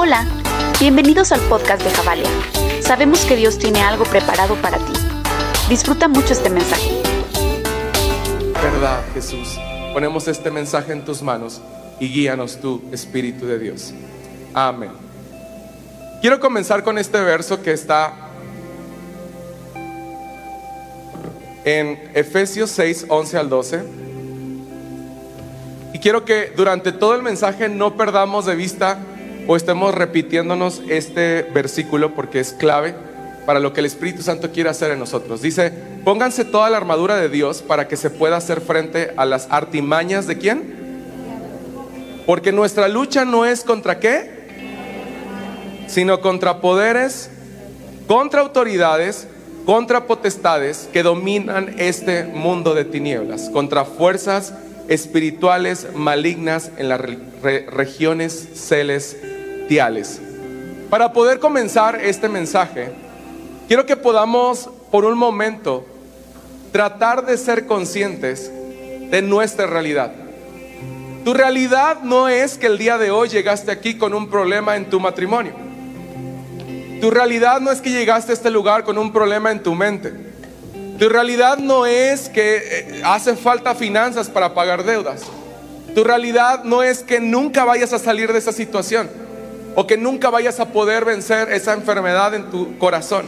Hola, 0.00 0.24
bienvenidos 0.78 1.32
al 1.32 1.40
podcast 1.48 1.82
de 1.82 1.90
Javalia. 1.90 2.30
Sabemos 2.82 3.24
que 3.24 3.34
Dios 3.34 3.58
tiene 3.58 3.80
algo 3.80 4.04
preparado 4.04 4.54
para 4.62 4.78
ti. 4.78 4.92
Disfruta 5.68 6.06
mucho 6.06 6.34
este 6.34 6.50
mensaje. 6.50 7.02
Verdad, 8.62 9.02
Jesús. 9.12 9.58
Ponemos 9.92 10.28
este 10.28 10.52
mensaje 10.52 10.92
en 10.92 11.04
tus 11.04 11.20
manos 11.20 11.60
y 11.98 12.06
guíanos 12.12 12.60
tú, 12.60 12.80
Espíritu 12.92 13.44
de 13.46 13.58
Dios. 13.58 13.92
Amén. 14.54 14.92
Quiero 16.20 16.38
comenzar 16.38 16.84
con 16.84 16.96
este 16.96 17.20
verso 17.20 17.60
que 17.60 17.72
está 17.72 18.14
en 21.64 22.08
Efesios 22.14 22.70
6, 22.70 23.06
11 23.08 23.36
al 23.36 23.48
12. 23.48 23.82
Y 25.92 25.98
quiero 25.98 26.24
que 26.24 26.52
durante 26.56 26.92
todo 26.92 27.16
el 27.16 27.24
mensaje 27.24 27.68
no 27.68 27.96
perdamos 27.96 28.46
de 28.46 28.54
vista 28.54 29.00
o 29.48 29.56
estemos 29.56 29.94
repitiéndonos 29.94 30.82
este 30.88 31.42
versículo 31.42 32.14
porque 32.14 32.38
es 32.38 32.52
clave 32.52 32.94
para 33.46 33.60
lo 33.60 33.72
que 33.72 33.80
el 33.80 33.86
Espíritu 33.86 34.22
Santo 34.22 34.52
quiere 34.52 34.68
hacer 34.68 34.90
en 34.90 34.98
nosotros. 34.98 35.40
Dice, 35.40 35.72
pónganse 36.04 36.44
toda 36.44 36.68
la 36.68 36.76
armadura 36.76 37.16
de 37.16 37.30
Dios 37.30 37.62
para 37.62 37.88
que 37.88 37.96
se 37.96 38.10
pueda 38.10 38.36
hacer 38.36 38.60
frente 38.60 39.14
a 39.16 39.24
las 39.24 39.48
artimañas 39.50 40.26
de 40.26 40.36
quién? 40.36 40.76
Porque 42.26 42.52
nuestra 42.52 42.88
lucha 42.88 43.24
no 43.24 43.46
es 43.46 43.64
contra 43.64 43.98
qué, 43.98 44.30
sino 45.86 46.20
contra 46.20 46.60
poderes, 46.60 47.30
contra 48.06 48.42
autoridades, 48.42 49.28
contra 49.64 50.06
potestades 50.06 50.90
que 50.92 51.02
dominan 51.02 51.74
este 51.78 52.24
mundo 52.24 52.74
de 52.74 52.84
tinieblas, 52.84 53.48
contra 53.48 53.86
fuerzas 53.86 54.52
espirituales 54.88 55.88
malignas 55.94 56.70
en 56.76 56.90
las 56.90 57.00
regiones 57.70 58.48
celestiales. 58.54 59.37
Para 60.88 61.12
poder 61.12 61.40
comenzar 61.40 62.00
este 62.02 62.26
mensaje, 62.26 62.90
quiero 63.66 63.84
que 63.84 63.96
podamos 63.96 64.70
por 64.90 65.04
un 65.04 65.18
momento 65.18 65.84
tratar 66.72 67.26
de 67.26 67.36
ser 67.36 67.66
conscientes 67.66 68.50
de 69.10 69.20
nuestra 69.20 69.66
realidad. 69.66 70.10
Tu 71.22 71.34
realidad 71.34 72.00
no 72.02 72.30
es 72.30 72.56
que 72.56 72.66
el 72.66 72.78
día 72.78 72.96
de 72.96 73.10
hoy 73.10 73.28
llegaste 73.28 73.70
aquí 73.70 73.98
con 73.98 74.14
un 74.14 74.30
problema 74.30 74.74
en 74.74 74.88
tu 74.88 75.00
matrimonio. 75.00 75.52
Tu 77.02 77.10
realidad 77.10 77.60
no 77.60 77.70
es 77.70 77.82
que 77.82 77.90
llegaste 77.90 78.32
a 78.32 78.34
este 78.34 78.50
lugar 78.50 78.84
con 78.84 78.96
un 78.96 79.12
problema 79.12 79.52
en 79.52 79.62
tu 79.62 79.74
mente. 79.74 80.14
Tu 80.98 81.10
realidad 81.10 81.58
no 81.58 81.84
es 81.84 82.30
que 82.30 82.56
eh, 82.56 83.02
hace 83.04 83.36
falta 83.36 83.74
finanzas 83.74 84.30
para 84.30 84.54
pagar 84.54 84.82
deudas. 84.82 85.24
Tu 85.94 86.02
realidad 86.02 86.64
no 86.64 86.82
es 86.82 87.02
que 87.02 87.20
nunca 87.20 87.66
vayas 87.66 87.92
a 87.92 87.98
salir 87.98 88.32
de 88.32 88.38
esa 88.38 88.52
situación 88.52 89.27
o 89.78 89.86
que 89.86 89.96
nunca 89.96 90.28
vayas 90.28 90.58
a 90.58 90.72
poder 90.72 91.04
vencer 91.04 91.52
esa 91.52 91.72
enfermedad 91.72 92.34
en 92.34 92.50
tu 92.50 92.76
corazón. 92.78 93.26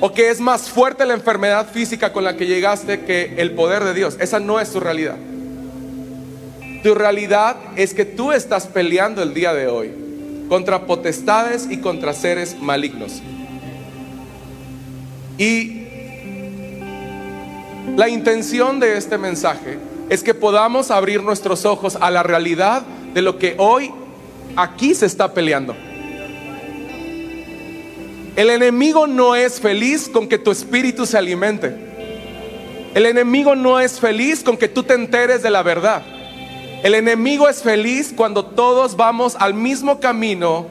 O 0.00 0.10
que 0.14 0.30
es 0.30 0.40
más 0.40 0.70
fuerte 0.70 1.04
la 1.04 1.12
enfermedad 1.12 1.68
física 1.70 2.10
con 2.10 2.24
la 2.24 2.38
que 2.38 2.46
llegaste 2.46 3.04
que 3.04 3.34
el 3.36 3.50
poder 3.50 3.84
de 3.84 3.92
Dios. 3.92 4.16
Esa 4.18 4.40
no 4.40 4.58
es 4.60 4.72
tu 4.72 4.80
realidad. 4.80 5.16
Tu 6.82 6.94
realidad 6.94 7.56
es 7.76 7.92
que 7.92 8.06
tú 8.06 8.32
estás 8.32 8.66
peleando 8.66 9.22
el 9.22 9.34
día 9.34 9.52
de 9.52 9.66
hoy 9.66 9.92
contra 10.48 10.86
potestades 10.86 11.68
y 11.70 11.82
contra 11.82 12.14
seres 12.14 12.56
malignos. 12.58 13.20
Y 15.36 15.86
la 17.94 18.08
intención 18.08 18.80
de 18.80 18.96
este 18.96 19.18
mensaje 19.18 19.76
es 20.08 20.22
que 20.22 20.32
podamos 20.32 20.90
abrir 20.90 21.22
nuestros 21.22 21.66
ojos 21.66 21.98
a 22.00 22.10
la 22.10 22.22
realidad 22.22 22.84
de 23.12 23.20
lo 23.20 23.38
que 23.38 23.54
hoy 23.58 23.92
aquí 24.56 24.94
se 24.94 25.06
está 25.06 25.32
peleando. 25.32 25.76
El 28.34 28.50
enemigo 28.50 29.06
no 29.06 29.34
es 29.34 29.60
feliz 29.60 30.08
con 30.08 30.28
que 30.28 30.38
tu 30.38 30.50
espíritu 30.50 31.06
se 31.06 31.16
alimente. 31.16 31.74
El 32.94 33.06
enemigo 33.06 33.54
no 33.54 33.78
es 33.80 34.00
feliz 34.00 34.42
con 34.42 34.56
que 34.56 34.68
tú 34.68 34.82
te 34.82 34.94
enteres 34.94 35.42
de 35.42 35.50
la 35.50 35.62
verdad. 35.62 36.02
El 36.82 36.94
enemigo 36.94 37.48
es 37.48 37.62
feliz 37.62 38.12
cuando 38.14 38.44
todos 38.44 38.96
vamos 38.96 39.36
al 39.38 39.54
mismo 39.54 40.00
camino 40.00 40.66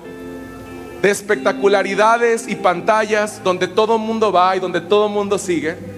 de 1.02 1.10
espectacularidades 1.10 2.48
y 2.48 2.56
pantallas 2.56 3.44
donde 3.44 3.68
todo 3.68 3.98
mundo 3.98 4.32
va 4.32 4.56
y 4.56 4.60
donde 4.60 4.82
todo 4.82 5.10
mundo 5.10 5.38
sigue 5.38 5.96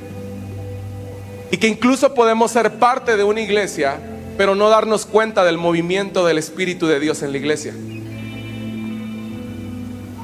y 1.52 1.58
que 1.58 1.68
incluso 1.68 2.14
podemos 2.14 2.52
ser 2.52 2.74
parte 2.74 3.16
de 3.16 3.24
una 3.24 3.42
iglesia, 3.42 4.00
pero 4.38 4.56
no 4.56 4.70
darnos 4.70 5.06
cuenta 5.06 5.44
del 5.44 5.58
movimiento 5.58 6.26
del 6.26 6.38
Espíritu 6.38 6.88
de 6.88 7.00
Dios 7.00 7.24
en 7.24 7.32
la 7.32 7.38
iglesia. 7.38 7.74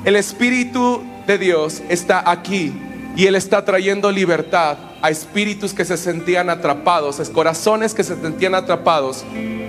El 0.05 0.15
Espíritu 0.15 1.03
de 1.27 1.37
Dios 1.37 1.81
está 1.89 2.29
aquí 2.29 2.73
y 3.15 3.25
Él 3.25 3.35
está 3.35 3.65
trayendo 3.65 4.11
libertad 4.11 4.77
a 5.01 5.09
espíritus 5.09 5.73
que 5.73 5.83
se 5.83 5.97
sentían 5.97 6.49
atrapados, 6.49 7.19
a 7.19 7.33
corazones 7.33 7.93
que 7.93 8.03
se 8.03 8.15
sentían 8.15 8.55
atrapados, 8.55 9.25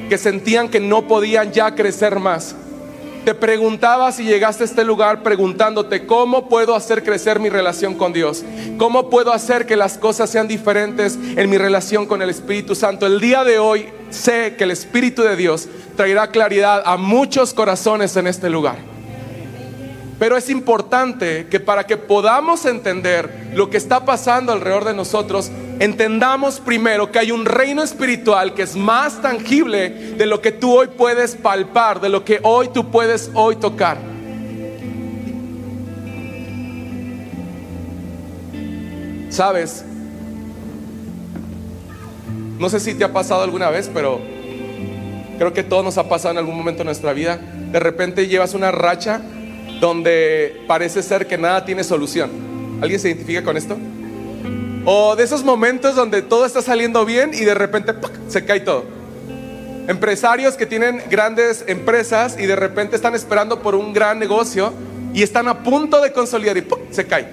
que 0.09 0.16
sentían 0.16 0.69
que 0.69 0.81
no 0.81 1.09
podían 1.09 1.53
ya 1.53 1.75
crecer 1.75 2.21
más 2.21 2.55
te 3.24 3.34
preguntaba 3.34 4.12
si 4.12 4.24
llegaste 4.24 4.64
a 4.64 4.66
este 4.66 4.84
lugar 4.84 5.22
preguntándote 5.22 6.06
cómo 6.06 6.48
puedo 6.48 6.74
hacer 6.74 7.02
crecer 7.02 7.40
mi 7.40 7.48
relación 7.48 7.94
con 7.94 8.12
Dios, 8.12 8.44
cómo 8.76 9.08
puedo 9.08 9.32
hacer 9.32 9.66
que 9.66 9.76
las 9.76 9.96
cosas 9.96 10.30
sean 10.30 10.46
diferentes 10.46 11.18
en 11.36 11.48
mi 11.48 11.56
relación 11.56 12.06
con 12.06 12.20
el 12.22 12.30
Espíritu 12.30 12.74
Santo. 12.74 13.06
El 13.06 13.20
día 13.20 13.42
de 13.42 13.58
hoy 13.58 13.88
sé 14.10 14.56
que 14.56 14.64
el 14.64 14.70
Espíritu 14.70 15.22
de 15.22 15.36
Dios 15.36 15.68
traerá 15.96 16.28
claridad 16.28 16.82
a 16.84 16.96
muchos 16.96 17.54
corazones 17.54 18.16
en 18.16 18.26
este 18.26 18.50
lugar. 18.50 18.94
Pero 20.24 20.38
es 20.38 20.48
importante 20.48 21.48
que 21.50 21.60
para 21.60 21.84
que 21.84 21.98
podamos 21.98 22.64
entender 22.64 23.50
lo 23.52 23.68
que 23.68 23.76
está 23.76 24.06
pasando 24.06 24.52
alrededor 24.52 24.86
de 24.86 24.94
nosotros, 24.94 25.50
entendamos 25.80 26.60
primero 26.60 27.12
que 27.12 27.18
hay 27.18 27.30
un 27.30 27.44
reino 27.44 27.82
espiritual 27.82 28.54
que 28.54 28.62
es 28.62 28.74
más 28.74 29.20
tangible 29.20 29.90
de 29.90 30.24
lo 30.24 30.40
que 30.40 30.50
tú 30.50 30.78
hoy 30.78 30.86
puedes 30.86 31.34
palpar, 31.34 32.00
de 32.00 32.08
lo 32.08 32.24
que 32.24 32.40
hoy 32.42 32.68
tú 32.72 32.90
puedes 32.90 33.30
hoy 33.34 33.56
tocar. 33.56 33.98
Sabes, 39.28 39.84
no 42.58 42.70
sé 42.70 42.80
si 42.80 42.94
te 42.94 43.04
ha 43.04 43.12
pasado 43.12 43.42
alguna 43.42 43.68
vez, 43.68 43.90
pero 43.92 44.22
creo 45.36 45.52
que 45.52 45.64
todo 45.64 45.82
nos 45.82 45.98
ha 45.98 46.08
pasado 46.08 46.32
en 46.32 46.38
algún 46.38 46.56
momento 46.56 46.78
de 46.78 46.86
nuestra 46.86 47.12
vida. 47.12 47.36
De 47.36 47.78
repente 47.78 48.26
llevas 48.26 48.54
una 48.54 48.70
racha 48.70 49.20
donde 49.84 50.62
parece 50.66 51.02
ser 51.02 51.26
que 51.26 51.36
nada 51.36 51.66
tiene 51.66 51.84
solución. 51.84 52.30
¿Alguien 52.80 52.98
se 52.98 53.08
identifica 53.08 53.44
con 53.44 53.58
esto? 53.58 53.76
O 54.86 55.14
de 55.14 55.24
esos 55.24 55.44
momentos 55.44 55.94
donde 55.94 56.22
todo 56.22 56.46
está 56.46 56.62
saliendo 56.62 57.04
bien 57.04 57.32
y 57.34 57.40
de 57.40 57.52
repente 57.52 57.92
se 58.28 58.46
cae 58.46 58.60
todo. 58.60 58.84
Empresarios 59.86 60.54
que 60.54 60.64
tienen 60.64 61.02
grandes 61.10 61.64
empresas 61.66 62.38
y 62.38 62.46
de 62.46 62.56
repente 62.56 62.96
están 62.96 63.14
esperando 63.14 63.60
por 63.60 63.74
un 63.74 63.92
gran 63.92 64.18
negocio 64.18 64.72
y 65.12 65.22
están 65.22 65.48
a 65.48 65.62
punto 65.62 66.00
de 66.00 66.12
consolidar 66.12 66.56
y 66.56 66.64
se 66.90 67.06
cae. 67.06 67.28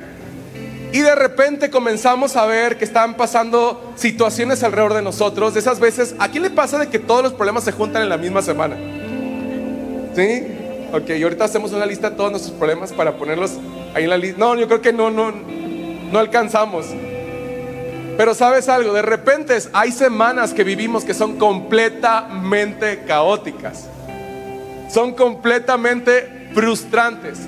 Y 0.92 1.00
de 1.00 1.16
repente 1.16 1.70
comenzamos 1.70 2.36
a 2.36 2.46
ver 2.46 2.78
que 2.78 2.84
están 2.84 3.16
pasando 3.16 3.94
situaciones 3.96 4.62
alrededor 4.62 4.94
de 4.94 5.02
nosotros. 5.02 5.54
De 5.54 5.62
esas 5.62 5.80
veces, 5.80 6.16
¿a 6.20 6.28
quién 6.28 6.44
le 6.44 6.50
pasa 6.50 6.80
de 6.80 6.90
que 6.90 7.00
todos 7.00 7.24
los 7.24 7.32
problemas 7.32 7.64
se 7.64 7.72
juntan 7.72 8.02
en 8.02 8.10
la 8.10 8.18
misma 8.18 8.42
semana? 8.42 8.76
¿Sí? 10.14 10.61
Ok, 10.94 11.10
y 11.12 11.24
ahorita 11.24 11.46
hacemos 11.46 11.72
una 11.72 11.86
lista 11.86 12.10
de 12.10 12.18
todos 12.18 12.32
nuestros 12.32 12.54
problemas 12.56 12.92
para 12.92 13.14
ponerlos 13.14 13.52
ahí 13.94 14.04
en 14.04 14.10
la 14.10 14.18
lista. 14.18 14.38
No, 14.38 14.56
yo 14.56 14.68
creo 14.68 14.82
que 14.82 14.92
no, 14.92 15.10
no, 15.10 15.32
no 15.32 16.20
alcanzamos. 16.20 16.88
Pero 18.18 18.34
sabes 18.34 18.68
algo, 18.68 18.92
de 18.94 19.02
repente 19.02 19.58
hay 19.72 19.92
semanas 19.92 20.54
que 20.54 20.64
vivimos 20.64 21.06
que 21.06 21.14
son 21.14 21.38
completamente 21.38 23.04
caóticas. 23.08 23.88
Son 24.90 25.14
completamente 25.14 26.50
frustrantes. 26.54 27.40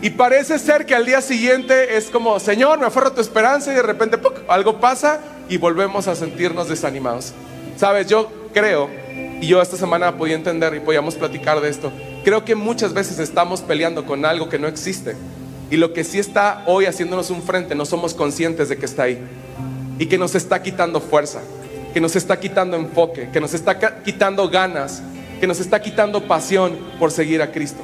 Y 0.00 0.10
parece 0.10 0.58
ser 0.58 0.86
que 0.86 0.94
al 0.94 1.04
día 1.04 1.20
siguiente 1.20 1.96
es 1.96 2.06
como, 2.06 2.40
Señor, 2.40 2.78
me 2.78 2.86
aferro 2.86 3.12
tu 3.12 3.20
esperanza 3.20 3.72
y 3.72 3.74
de 3.74 3.82
repente 3.82 4.18
algo 4.48 4.80
pasa 4.80 5.20
y 5.48 5.58
volvemos 5.58 6.08
a 6.08 6.14
sentirnos 6.14 6.68
desanimados. 6.68 7.34
Sabes, 7.76 8.06
yo 8.06 8.30
creo, 8.52 8.88
y 9.40 9.46
yo 9.46 9.60
esta 9.60 9.76
semana 9.76 10.16
podía 10.16 10.34
entender 10.34 10.74
y 10.74 10.80
podíamos 10.80 11.14
platicar 11.14 11.60
de 11.60 11.68
esto, 11.68 11.92
creo 12.24 12.44
que 12.44 12.54
muchas 12.54 12.92
veces 12.94 13.18
estamos 13.18 13.60
peleando 13.60 14.06
con 14.06 14.24
algo 14.24 14.48
que 14.48 14.58
no 14.58 14.66
existe. 14.66 15.14
Y 15.70 15.76
lo 15.76 15.92
que 15.92 16.04
sí 16.04 16.18
está 16.18 16.62
hoy 16.66 16.86
haciéndonos 16.86 17.30
un 17.30 17.42
frente, 17.42 17.74
no 17.74 17.84
somos 17.84 18.14
conscientes 18.14 18.68
de 18.68 18.76
que 18.76 18.86
está 18.86 19.04
ahí 19.04 19.18
y 19.98 20.06
que 20.06 20.18
nos 20.18 20.34
está 20.34 20.62
quitando 20.62 21.00
fuerza, 21.00 21.40
que 21.92 22.00
nos 22.00 22.16
está 22.16 22.40
quitando 22.40 22.76
enfoque, 22.76 23.28
que 23.32 23.40
nos 23.40 23.54
está 23.54 24.02
quitando 24.02 24.48
ganas, 24.48 25.02
que 25.40 25.46
nos 25.46 25.60
está 25.60 25.80
quitando 25.80 26.26
pasión 26.26 26.78
por 26.98 27.10
seguir 27.10 27.42
a 27.42 27.52
Cristo. 27.52 27.80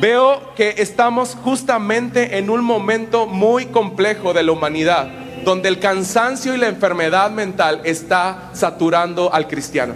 Veo 0.00 0.54
que 0.54 0.74
estamos 0.78 1.36
justamente 1.42 2.38
en 2.38 2.50
un 2.50 2.62
momento 2.62 3.26
muy 3.26 3.66
complejo 3.66 4.32
de 4.34 4.42
la 4.42 4.52
humanidad, 4.52 5.08
donde 5.44 5.68
el 5.68 5.78
cansancio 5.78 6.54
y 6.54 6.58
la 6.58 6.68
enfermedad 6.68 7.30
mental 7.30 7.80
está 7.84 8.50
saturando 8.52 9.32
al 9.32 9.46
cristiano. 9.46 9.94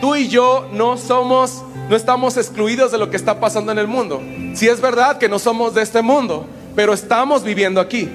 Tú 0.00 0.16
y 0.16 0.28
yo 0.28 0.68
no 0.72 0.96
somos, 0.96 1.62
no 1.88 1.96
estamos 1.96 2.36
excluidos 2.36 2.92
de 2.92 2.98
lo 2.98 3.10
que 3.10 3.16
está 3.16 3.40
pasando 3.40 3.72
en 3.72 3.78
el 3.78 3.86
mundo. 3.86 4.20
Si 4.54 4.68
es 4.68 4.80
verdad 4.80 5.18
que 5.18 5.28
no 5.28 5.38
somos 5.38 5.74
de 5.74 5.82
este 5.82 6.02
mundo, 6.02 6.46
pero 6.74 6.92
estamos 6.92 7.42
viviendo 7.42 7.80
aquí 7.80 8.08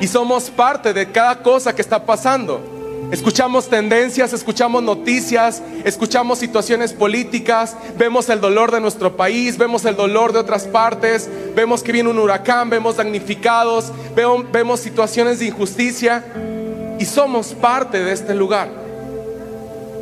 y 0.00 0.06
somos 0.06 0.50
parte 0.50 0.92
de 0.92 1.10
cada 1.10 1.42
cosa 1.42 1.74
que 1.74 1.82
está 1.82 2.04
pasando. 2.04 2.60
Escuchamos 3.10 3.68
tendencias, 3.68 4.34
escuchamos 4.34 4.82
noticias, 4.82 5.62
escuchamos 5.84 6.38
situaciones 6.38 6.92
políticas, 6.92 7.74
vemos 7.96 8.28
el 8.28 8.38
dolor 8.38 8.70
de 8.70 8.82
nuestro 8.82 9.16
país, 9.16 9.56
vemos 9.56 9.86
el 9.86 9.96
dolor 9.96 10.34
de 10.34 10.40
otras 10.40 10.64
partes, 10.64 11.28
vemos 11.54 11.82
que 11.82 11.92
viene 11.92 12.10
un 12.10 12.18
huracán, 12.18 12.68
vemos 12.68 12.96
damnificados, 12.98 13.92
vemos, 14.14 14.80
situaciones 14.80 15.38
de 15.38 15.46
injusticia 15.46 16.22
y 16.98 17.04
somos 17.06 17.54
parte 17.54 17.98
de 18.04 18.12
este 18.12 18.34
lugar. 18.34 18.87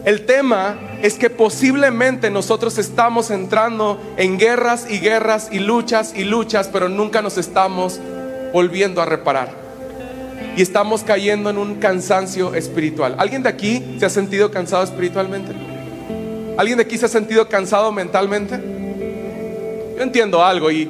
El 0.07 0.25
tema 0.25 0.79
es 1.03 1.15
que 1.15 1.31
posiblemente 1.31 2.31
nosotros 2.31 2.79
estamos 2.79 3.33
entrando 3.33 4.01
en 4.17 4.39
guerras 4.39 4.87
y 4.89 5.01
guerras 5.01 5.49
y 5.51 5.59
luchas 5.59 6.15
y 6.15 6.23
luchas, 6.23 6.71
pero 6.73 6.89
nunca 6.89 7.23
nos 7.23 7.37
estamos 7.39 7.99
volviendo 8.53 9.03
a 9.03 9.05
reparar 9.05 9.51
y 10.57 10.63
estamos 10.63 11.03
cayendo 11.03 11.51
en 11.51 11.59
un 11.59 11.75
cansancio 11.81 12.55
espiritual. 12.55 13.17
¿Alguien 13.19 13.43
de 13.43 13.49
aquí 13.49 13.97
se 13.99 14.07
ha 14.07 14.09
sentido 14.09 14.53
cansado 14.53 14.85
espiritualmente? 14.85 15.51
¿Alguien 16.57 16.79
de 16.79 16.85
aquí 16.85 16.97
se 16.99 17.07
ha 17.07 17.09
sentido 17.09 17.49
cansado 17.49 17.91
mentalmente? 17.91 18.61
Yo 19.97 20.03
entiendo 20.05 20.45
algo 20.45 20.71
y, 20.71 20.89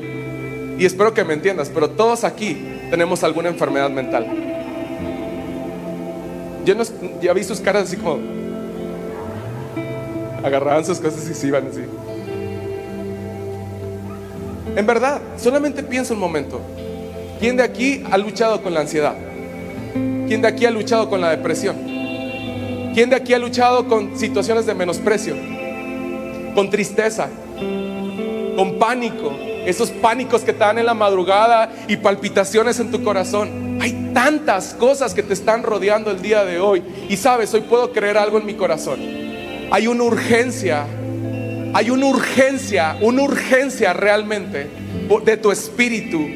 espero 0.79 1.15
que 1.15 1.25
me 1.25 1.33
entiendas, 1.33 1.71
pero 1.73 1.89
todos 1.89 2.23
aquí 2.23 2.63
tenemos 2.91 3.25
alguna 3.25 3.49
enfermedad 3.49 3.89
mental. 3.89 4.27
Yo 6.67 6.75
no, 6.75 6.85
ya 7.23 7.33
vi 7.33 7.45
sus 7.45 7.61
caras 7.61 7.85
así 7.85 7.97
como 7.97 8.46
agarraban 10.47 10.85
sus 10.85 11.01
cosas 11.01 11.29
y 11.29 11.35
se 11.35 11.49
iban 11.49 11.67
así. 11.67 11.81
En 14.77 14.87
verdad, 14.87 15.21
solamente 15.37 15.83
piensa 15.83 16.15
un 16.15 16.21
momento. 16.21 16.61
¿Quién 17.41 17.57
de 17.57 17.65
aquí 17.65 18.05
ha 18.11 18.17
luchado 18.17 18.63
con 18.63 18.73
la 18.73 18.81
ansiedad? 18.81 19.15
¿Quién 20.29 20.43
de 20.43 20.49
aquí 20.49 20.65
ha 20.67 20.71
luchado 20.71 21.09
con 21.11 21.21
la 21.21 21.31
depresión? 21.31 21.77
¿Quién 22.95 23.11
de 23.11 23.17
aquí 23.17 23.35
ha 23.35 23.39
luchado 23.39 23.89
con 23.89 24.19
situaciones 24.19 24.67
de 24.67 24.75
menosprecio? 24.75 25.35
Con 26.55 26.71
tristeza, 26.71 27.29
con 28.57 28.79
pánico, 28.79 29.33
esos 29.67 29.91
pánicos 29.91 30.43
que 30.43 30.53
te 30.53 30.61
dan 30.61 30.79
en 30.79 30.87
la 30.87 30.95
madrugada 30.95 31.71
y 31.89 31.97
palpitaciones 31.97 32.79
en 32.79 32.91
tu 32.91 33.03
corazón. 33.03 33.79
Hay 33.83 34.13
tantas 34.15 34.75
cosas 34.75 35.13
que 35.13 35.23
te 35.23 35.35
están 35.35 35.63
rodeando 35.63 36.11
el 36.11 36.23
día 36.23 36.45
de 36.45 36.61
hoy. 36.61 36.83
Y 37.09 37.17
sabes, 37.17 37.53
hoy 37.53 37.63
puedo 37.63 37.93
creer 37.93 38.17
algo 38.17 38.39
en 38.39 38.47
mi 38.47 38.55
corazón. 38.55 39.16
Hay 39.71 39.87
una 39.87 40.05
urgencia, 40.05 40.87
hay 41.75 41.91
una 41.91 42.07
urgencia, 42.07 42.97
una 43.01 43.23
urgencia 43.23 43.93
realmente 43.93 44.67
de 45.25 45.37
tu 45.37 45.51
espíritu 45.51 46.27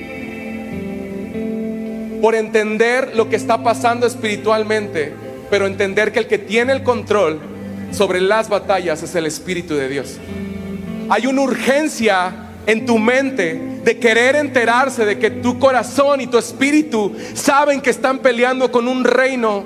por 2.21 2.35
entender 2.35 3.13
lo 3.15 3.29
que 3.29 3.37
está 3.37 3.63
pasando 3.63 4.07
espiritualmente, 4.07 5.13
pero 5.49 5.67
entender 5.67 6.13
que 6.13 6.19
el 6.19 6.27
que 6.27 6.39
tiene 6.39 6.73
el 6.73 6.83
control 6.83 7.41
sobre 7.93 8.21
las 8.21 8.49
batallas 8.49 9.03
es 9.03 9.15
el 9.15 9.27
Espíritu 9.27 9.75
de 9.75 9.89
Dios. 9.89 10.19
Hay 11.09 11.27
una 11.27 11.43
urgencia 11.43 12.33
en 12.67 12.87
tu 12.87 12.99
mente 12.99 13.81
de 13.85 13.99
querer 13.99 14.37
enterarse 14.37 15.05
de 15.05 15.19
que 15.19 15.31
tu 15.31 15.59
corazón 15.59 16.21
y 16.21 16.27
tu 16.27 16.39
espíritu 16.39 17.17
saben 17.35 17.81
que 17.81 17.91
están 17.91 18.19
peleando 18.19 18.71
con 18.71 18.87
un 18.87 19.03
reino 19.03 19.65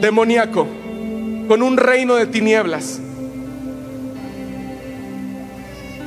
demoníaco, 0.00 0.66
con 1.52 1.62
un 1.62 1.76
reino 1.76 2.14
de 2.14 2.24
tinieblas. 2.24 2.98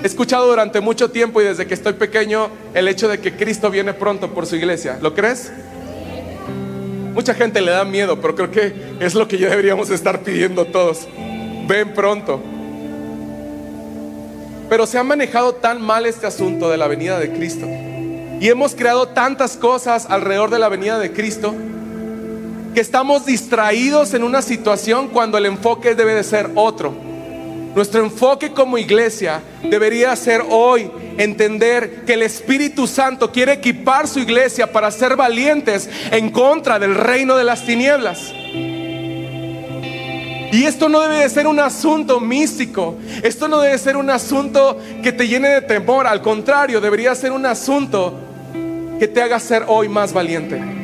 He 0.01 0.07
escuchado 0.07 0.47
durante 0.47 0.81
mucho 0.81 1.12
tiempo 1.12 1.39
y 1.39 1.44
desde 1.44 1.68
que 1.68 1.75
estoy 1.75 1.94
pequeño 1.94 2.50
el 2.74 2.88
hecho 2.88 3.07
de 3.07 3.19
que 3.19 3.36
Cristo 3.36 3.69
viene 3.69 3.94
pronto 3.94 4.33
por 4.33 4.47
su 4.47 4.56
iglesia. 4.56 4.97
¿Lo 5.03 5.13
crees? 5.13 5.51
Mucha 7.13 7.36
gente 7.36 7.62
le 7.62 7.69
da 7.69 7.86
miedo, 7.86 8.19
pero 8.19 8.33
creo 8.33 8.50
que 8.50 8.74
es 9.00 9.13
lo 9.13 9.27
que 9.27 9.38
ya 9.38 9.50
deberíamos 9.50 9.92
estar 9.92 10.21
pidiendo 10.21 10.65
todos. 10.65 11.07
Ven 11.68 11.94
pronto. 11.94 12.42
Pero 14.68 14.88
se 14.88 14.97
ha 14.97 15.03
manejado 15.03 15.53
tan 15.53 15.80
mal 15.80 16.07
este 16.07 16.25
asunto 16.25 16.71
de 16.71 16.77
la 16.77 16.88
venida 16.88 17.19
de 17.19 17.31
Cristo. 17.31 17.68
Y 18.42 18.50
hemos 18.50 18.74
creado 18.74 19.09
tantas 19.09 19.57
cosas 19.57 20.07
alrededor 20.09 20.50
de 20.50 20.57
la 20.57 20.69
venida 20.69 20.97
de 20.97 21.12
Cristo 21.12 21.53
que 22.75 22.81
estamos 22.81 23.25
distraídos 23.25 24.13
en 24.13 24.24
una 24.24 24.42
situación 24.42 25.07
cuando 25.07 25.38
el 25.38 25.45
enfoque 25.45 25.95
debe 25.95 26.13
de 26.13 26.25
ser 26.25 26.50
otro. 26.56 26.94
Nuestro 27.74 28.04
enfoque 28.04 28.51
como 28.51 28.77
iglesia 28.77 29.42
debería 29.63 30.13
ser 30.18 30.44
hoy 30.50 30.92
entender 31.18 32.04
que 32.04 32.16
el 32.16 32.22
Espíritu 32.22 32.86
Santo 32.86 33.31
quiere 33.31 33.54
equipar 33.54 34.10
su 34.10 34.19
iglesia 34.19 34.72
para 34.72 34.92
ser 34.92 35.16
valientes 35.16 35.89
en 36.12 36.30
contra 36.31 36.77
del 36.77 36.95
reino 36.95 37.38
de 37.38 37.45
las 37.45 37.66
tinieblas. 37.66 38.33
Y 40.51 40.66
esto 40.66 40.89
no 40.89 41.00
debe 41.00 41.19
de 41.19 41.30
ser 41.30 41.48
un 41.48 41.62
asunto 41.62 42.19
místico, 42.19 42.95
esto 43.24 43.48
no 43.48 43.62
debe 43.62 43.78
ser 43.78 43.95
un 43.95 44.10
asunto 44.10 44.78
que 45.01 45.13
te 45.13 45.30
llene 45.30 45.48
de 45.48 45.62
temor, 45.62 46.07
al 46.07 46.21
contrario, 46.21 46.81
debería 46.81 47.16
ser 47.16 47.31
un 47.31 47.45
asunto 47.45 48.19
que 49.00 49.07
te 49.07 49.21
haga 49.21 49.39
ser 49.39 49.63
hoy 49.68 49.88
más 49.88 50.12
valiente. 50.12 50.75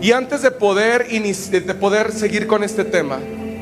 Y 0.00 0.12
antes 0.12 0.42
de 0.42 0.50
poder, 0.50 1.06
de 1.06 1.74
poder 1.74 2.12
seguir 2.12 2.46
con 2.46 2.62
este 2.62 2.84
tema, 2.84 3.18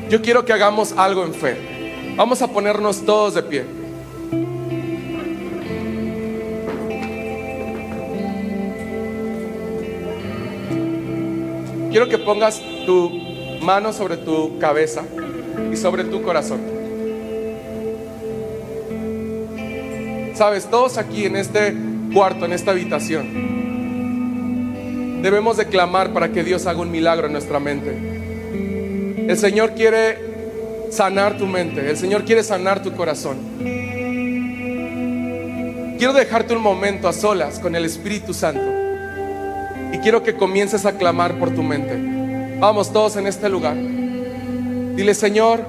yo 0.09 0.21
quiero 0.21 0.45
que 0.45 0.53
hagamos 0.53 0.93
algo 0.97 1.23
en 1.25 1.33
fe. 1.33 2.13
Vamos 2.15 2.41
a 2.41 2.47
ponernos 2.47 3.05
todos 3.05 3.33
de 3.33 3.43
pie. 3.43 3.65
Quiero 11.91 12.09
que 12.09 12.17
pongas 12.17 12.61
tu 12.85 13.09
mano 13.61 13.93
sobre 13.93 14.17
tu 14.17 14.59
cabeza 14.59 15.03
y 15.71 15.77
sobre 15.77 16.03
tu 16.03 16.21
corazón. 16.21 16.59
Sabes, 20.33 20.69
todos 20.69 20.97
aquí 20.97 21.25
en 21.25 21.37
este 21.37 21.73
cuarto, 22.13 22.43
en 22.43 22.51
esta 22.51 22.71
habitación, 22.71 23.54
debemos 25.25 25.57
de 25.57 25.65
clamar 25.65 26.13
para 26.13 26.31
que 26.31 26.43
Dios 26.43 26.67
haga 26.67 26.81
un 26.81 26.91
milagro 26.91 27.25
en 27.25 27.33
nuestra 27.33 27.59
mente. 27.59 27.97
El 29.27 29.35
Señor 29.35 29.71
quiere 29.73 30.19
sanar 30.91 31.39
tu 31.39 31.47
mente, 31.47 31.89
el 31.89 31.97
Señor 31.97 32.25
quiere 32.25 32.43
sanar 32.43 32.83
tu 32.83 32.93
corazón. 32.93 33.37
Quiero 35.97 36.13
dejarte 36.13 36.53
un 36.53 36.61
momento 36.61 37.07
a 37.07 37.13
solas 37.13 37.57
con 37.57 37.75
el 37.75 37.85
Espíritu 37.85 38.35
Santo 38.35 38.71
y 39.91 39.97
quiero 39.97 40.21
que 40.21 40.35
comiences 40.35 40.85
a 40.85 40.95
clamar 40.95 41.39
por 41.39 41.55
tu 41.55 41.63
mente. 41.63 42.59
Vamos 42.59 42.93
todos 42.93 43.15
en 43.15 43.25
este 43.25 43.49
lugar. 43.49 43.75
Dile, 43.75 45.15
Señor, 45.15 45.65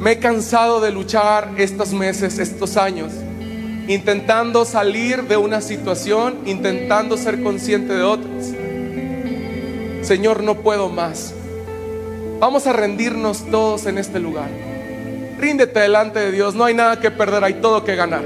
me 0.00 0.10
he 0.10 0.18
cansado 0.18 0.80
de 0.80 0.90
luchar 0.90 1.52
estos 1.56 1.92
meses, 1.92 2.40
estos 2.40 2.76
años, 2.76 3.12
intentando 3.88 4.64
salir 4.66 5.24
de 5.24 5.36
una 5.36 5.60
situación, 5.60 6.36
intentando 6.44 7.16
ser 7.16 7.42
consciente 7.42 7.94
de 7.94 8.02
otras. 8.02 8.52
Señor, 10.02 10.42
no 10.42 10.56
puedo 10.56 10.88
más. 10.90 11.34
Vamos 12.38 12.66
a 12.66 12.72
rendirnos 12.72 13.46
todos 13.50 13.86
en 13.86 13.98
este 13.98 14.20
lugar. 14.20 14.50
Ríndete 15.38 15.80
delante 15.80 16.20
de 16.20 16.32
Dios, 16.32 16.54
no 16.54 16.64
hay 16.64 16.74
nada 16.74 17.00
que 17.00 17.10
perder, 17.10 17.42
hay 17.42 17.54
todo 17.54 17.84
que 17.84 17.96
ganar. 17.96 18.24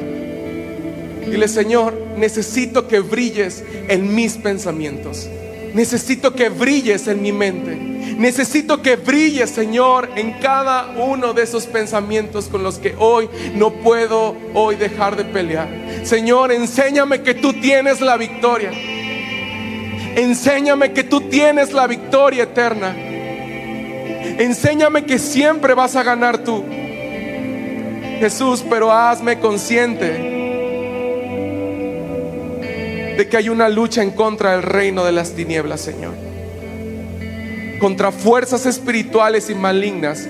Dile, 1.31 1.47
Señor, 1.47 1.95
necesito 2.17 2.89
que 2.89 3.01
brilles 3.01 3.65
en 3.89 4.15
mis 4.15 4.37
pensamientos. 4.37 5.29
Necesito 5.75 6.35
que 6.35 6.49
brilles 6.49 7.07
en 7.07 7.23
mi 7.23 7.33
mente. 7.33 7.92
Necesito 8.23 8.83
que 8.83 8.95
brilles, 8.95 9.51
Señor, 9.51 10.11
en 10.15 10.35
cada 10.35 10.95
uno 10.97 11.33
de 11.33 11.43
esos 11.43 11.67
pensamientos 11.67 12.47
con 12.47 12.63
los 12.63 12.79
que 12.79 12.95
hoy 12.97 13.29
no 13.57 13.73
puedo 13.73 14.37
hoy 14.55 14.77
dejar 14.77 15.17
de 15.17 15.25
pelear. 15.25 15.69
Señor, 16.05 16.53
enséñame 16.53 17.23
que 17.23 17.35
tú 17.35 17.53
tienes 17.55 18.01
la 18.01 18.17
victoria. 18.17 18.71
Enséñame 20.15 20.93
que 20.93 21.03
tú 21.03 21.23
tienes 21.23 21.73
la 21.73 21.89
victoria 21.89 22.45
eterna. 22.45 22.95
Enséñame 22.97 25.05
que 25.05 25.19
siempre 25.19 25.75
vas 25.75 25.97
a 25.97 26.05
ganar 26.05 26.45
tú. 26.45 26.65
Jesús, 28.21 28.65
pero 28.71 28.93
hazme 28.93 29.41
consciente 29.41 30.13
de 33.19 33.29
que 33.29 33.37
hay 33.37 33.49
una 33.49 33.69
lucha 33.69 34.01
en 34.01 34.13
contra 34.13 34.53
del 34.53 34.63
reino 34.63 35.03
de 35.03 35.11
las 35.11 35.33
tinieblas, 35.33 35.81
Señor. 35.81 36.32
Contra 37.83 38.13
fuerzas 38.13 38.65
espirituales 38.65 39.51
y 39.51 39.55
malignas. 39.55 40.27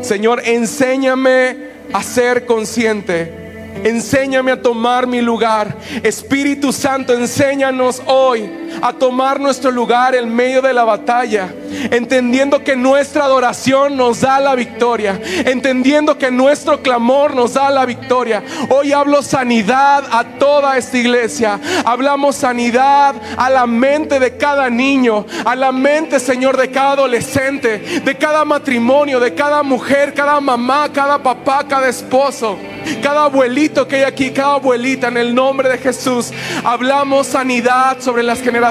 Señor, 0.00 0.42
enséñame 0.44 1.56
a 1.92 2.02
ser 2.02 2.46
consciente 2.46 3.42
enséñame 3.84 4.52
a 4.52 4.60
tomar 4.60 5.06
mi 5.06 5.20
lugar. 5.20 5.76
Espíritu 6.02 6.72
Santo, 6.72 7.14
enséñanos 7.14 8.02
hoy 8.06 8.50
a 8.80 8.92
tomar 8.92 9.40
nuestro 9.40 9.70
lugar 9.70 10.14
en 10.14 10.34
medio 10.34 10.62
de 10.62 10.72
la 10.72 10.84
batalla, 10.84 11.52
entendiendo 11.90 12.62
que 12.64 12.76
nuestra 12.76 13.24
adoración 13.24 13.96
nos 13.96 14.20
da 14.20 14.40
la 14.40 14.54
victoria, 14.54 15.20
entendiendo 15.44 16.16
que 16.16 16.30
nuestro 16.30 16.82
clamor 16.82 17.34
nos 17.34 17.54
da 17.54 17.70
la 17.70 17.84
victoria. 17.84 18.42
Hoy 18.70 18.92
hablo 18.92 19.22
sanidad 19.22 20.04
a 20.10 20.24
toda 20.38 20.76
esta 20.78 20.98
iglesia, 20.98 21.60
hablamos 21.84 22.36
sanidad 22.36 23.14
a 23.36 23.50
la 23.50 23.66
mente 23.66 24.18
de 24.18 24.36
cada 24.36 24.70
niño, 24.70 25.26
a 25.44 25.54
la 25.54 25.72
mente, 25.72 26.20
Señor, 26.20 26.56
de 26.56 26.70
cada 26.70 26.92
adolescente, 26.92 27.78
de 28.04 28.14
cada 28.16 28.44
matrimonio, 28.44 29.20
de 29.20 29.34
cada 29.34 29.62
mujer, 29.62 30.14
cada 30.14 30.40
mamá, 30.40 30.88
cada 30.92 31.22
papá, 31.22 31.64
cada 31.68 31.88
esposo, 31.88 32.56
cada 33.02 33.24
abuelito 33.24 33.86
que 33.86 33.96
hay 33.96 34.02
aquí, 34.02 34.30
cada 34.30 34.54
abuelita, 34.54 35.08
en 35.08 35.16
el 35.16 35.34
nombre 35.34 35.68
de 35.68 35.78
Jesús. 35.78 36.32
Hablamos 36.64 37.26
sanidad 37.28 37.98
sobre 38.00 38.22
las 38.22 38.40
generaciones. 38.40 38.61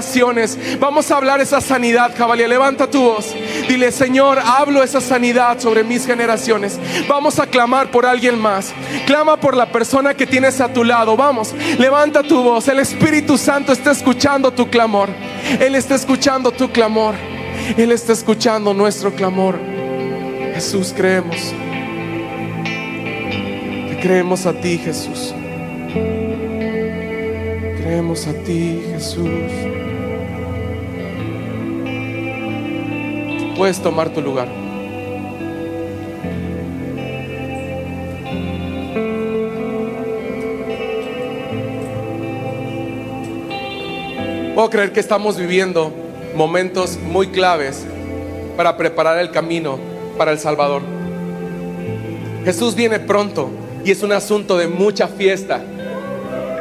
Vamos 0.80 1.12
a 1.12 1.18
hablar 1.18 1.42
esa 1.42 1.60
sanidad, 1.62 2.16
caballería. 2.16 2.48
Levanta 2.48 2.90
tu 2.90 3.02
voz. 3.02 3.36
Dile, 3.68 3.92
Señor, 3.92 4.40
hablo 4.40 4.84
esa 4.84 5.02
sanidad 5.02 5.60
sobre 5.60 5.84
mis 5.84 6.06
generaciones. 6.06 6.80
Vamos 7.08 7.40
a 7.40 7.48
clamar 7.48 7.92
por 7.92 8.06
alguien 8.06 8.40
más. 8.40 8.74
Clama 9.06 9.38
por 9.38 9.56
la 9.56 9.72
persona 9.72 10.14
que 10.14 10.26
tienes 10.26 10.62
a 10.62 10.72
tu 10.72 10.84
lado. 10.84 11.18
Vamos, 11.18 11.54
levanta 11.78 12.24
tu 12.24 12.42
voz. 12.42 12.68
El 12.68 12.80
Espíritu 12.80 13.38
Santo 13.38 13.72
está 13.72 13.92
escuchando 13.92 14.52
tu 14.52 14.70
clamor. 14.70 15.10
Él 15.60 15.76
está 15.76 15.96
escuchando 15.96 16.52
tu 16.52 16.72
clamor. 16.72 17.16
Él 17.78 17.92
está 17.92 18.14
escuchando 18.14 18.74
nuestro 18.74 19.14
clamor. 19.14 19.60
Jesús, 20.54 20.94
creemos. 20.96 21.54
Creemos 24.02 24.48
a 24.48 24.54
ti, 24.54 24.80
Jesús. 24.80 25.36
Creemos 27.78 28.26
a 28.26 28.34
ti, 28.44 28.82
Jesús. 28.92 29.71
Puedes 33.62 33.80
tomar 33.80 34.10
tu 34.10 34.24
lugar. 34.24 34.48
Puedo 44.56 44.68
creer 44.72 44.92
que 44.92 45.00
estamos 45.00 45.38
viviendo 45.38 45.94
momentos 46.36 46.98
muy 46.98 47.28
claves 47.28 47.86
para 48.58 48.78
preparar 48.78 49.20
el 49.20 49.30
camino 49.30 49.78
para 50.18 50.32
el 50.32 50.40
Salvador. 50.40 50.82
Jesús 52.44 52.74
viene 52.74 53.00
pronto 53.00 53.52
y 53.86 53.92
es 53.92 54.02
un 54.02 54.12
asunto 54.12 54.58
de 54.58 54.68
mucha 54.68 55.08
fiesta. 55.08 55.62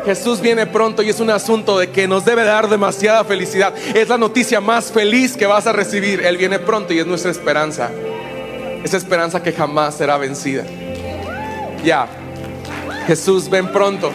Jesús 0.04 0.40
viene 0.40 0.66
pronto 0.66 1.02
y 1.02 1.10
es 1.10 1.20
un 1.20 1.30
asunto 1.30 1.78
de 1.78 1.90
que 1.90 2.08
nos 2.08 2.24
debe 2.24 2.44
dar 2.44 2.68
demasiada 2.68 3.22
felicidad. 3.24 3.74
Es 3.94 4.08
la 4.08 4.16
noticia 4.16 4.60
más 4.60 4.90
feliz 4.90 5.36
que 5.36 5.46
vas 5.46 5.66
a 5.66 5.72
recibir. 5.72 6.20
Él 6.24 6.36
viene 6.36 6.58
pronto 6.58 6.92
y 6.92 6.98
es 6.98 7.06
nuestra 7.06 7.30
esperanza. 7.30 7.90
Esa 8.82 8.96
esperanza 8.96 9.42
que 9.42 9.52
jamás 9.52 9.94
será 9.96 10.16
vencida. 10.16 10.64
Ya, 11.84 12.08
Jesús 13.06 13.48
ven 13.50 13.68
pronto. 13.68 14.10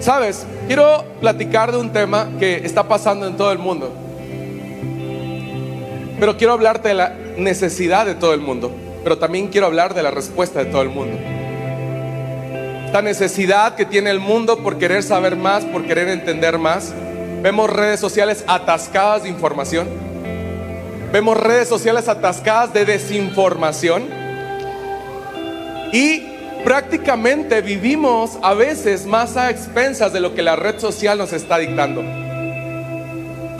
Sabes, 0.00 0.46
quiero 0.66 1.04
platicar 1.20 1.70
de 1.70 1.78
un 1.78 1.92
tema 1.92 2.28
que 2.38 2.56
está 2.64 2.86
pasando 2.88 3.26
en 3.26 3.36
todo 3.36 3.52
el 3.52 3.58
mundo. 3.58 3.92
Pero 6.18 6.36
quiero 6.36 6.52
hablarte 6.52 6.88
de 6.88 6.94
la 6.94 7.16
necesidad 7.36 8.06
de 8.06 8.14
todo 8.14 8.34
el 8.34 8.40
mundo. 8.40 8.72
Pero 9.02 9.18
también 9.18 9.48
quiero 9.48 9.66
hablar 9.66 9.94
de 9.94 10.02
la 10.02 10.10
respuesta 10.10 10.62
de 10.62 10.70
todo 10.70 10.82
el 10.82 10.88
mundo. 10.88 11.18
Esta 12.86 13.02
necesidad 13.02 13.74
que 13.74 13.86
tiene 13.86 14.10
el 14.10 14.20
mundo 14.20 14.58
por 14.58 14.78
querer 14.78 15.02
saber 15.02 15.34
más, 15.34 15.64
por 15.64 15.86
querer 15.86 16.08
entender 16.08 16.58
más. 16.58 16.92
Vemos 17.42 17.70
redes 17.70 17.98
sociales 17.98 18.44
atascadas 18.46 19.22
de 19.22 19.30
información. 19.30 19.88
Vemos 21.10 21.36
redes 21.36 21.68
sociales 21.68 22.08
atascadas 22.08 22.72
de 22.72 22.84
desinformación. 22.84 24.08
Y 25.92 26.22
prácticamente 26.64 27.60
vivimos 27.62 28.38
a 28.42 28.54
veces 28.54 29.06
más 29.06 29.36
a 29.36 29.50
expensas 29.50 30.12
de 30.12 30.20
lo 30.20 30.34
que 30.34 30.42
la 30.42 30.56
red 30.56 30.78
social 30.78 31.18
nos 31.18 31.32
está 31.32 31.58
dictando. 31.58 32.21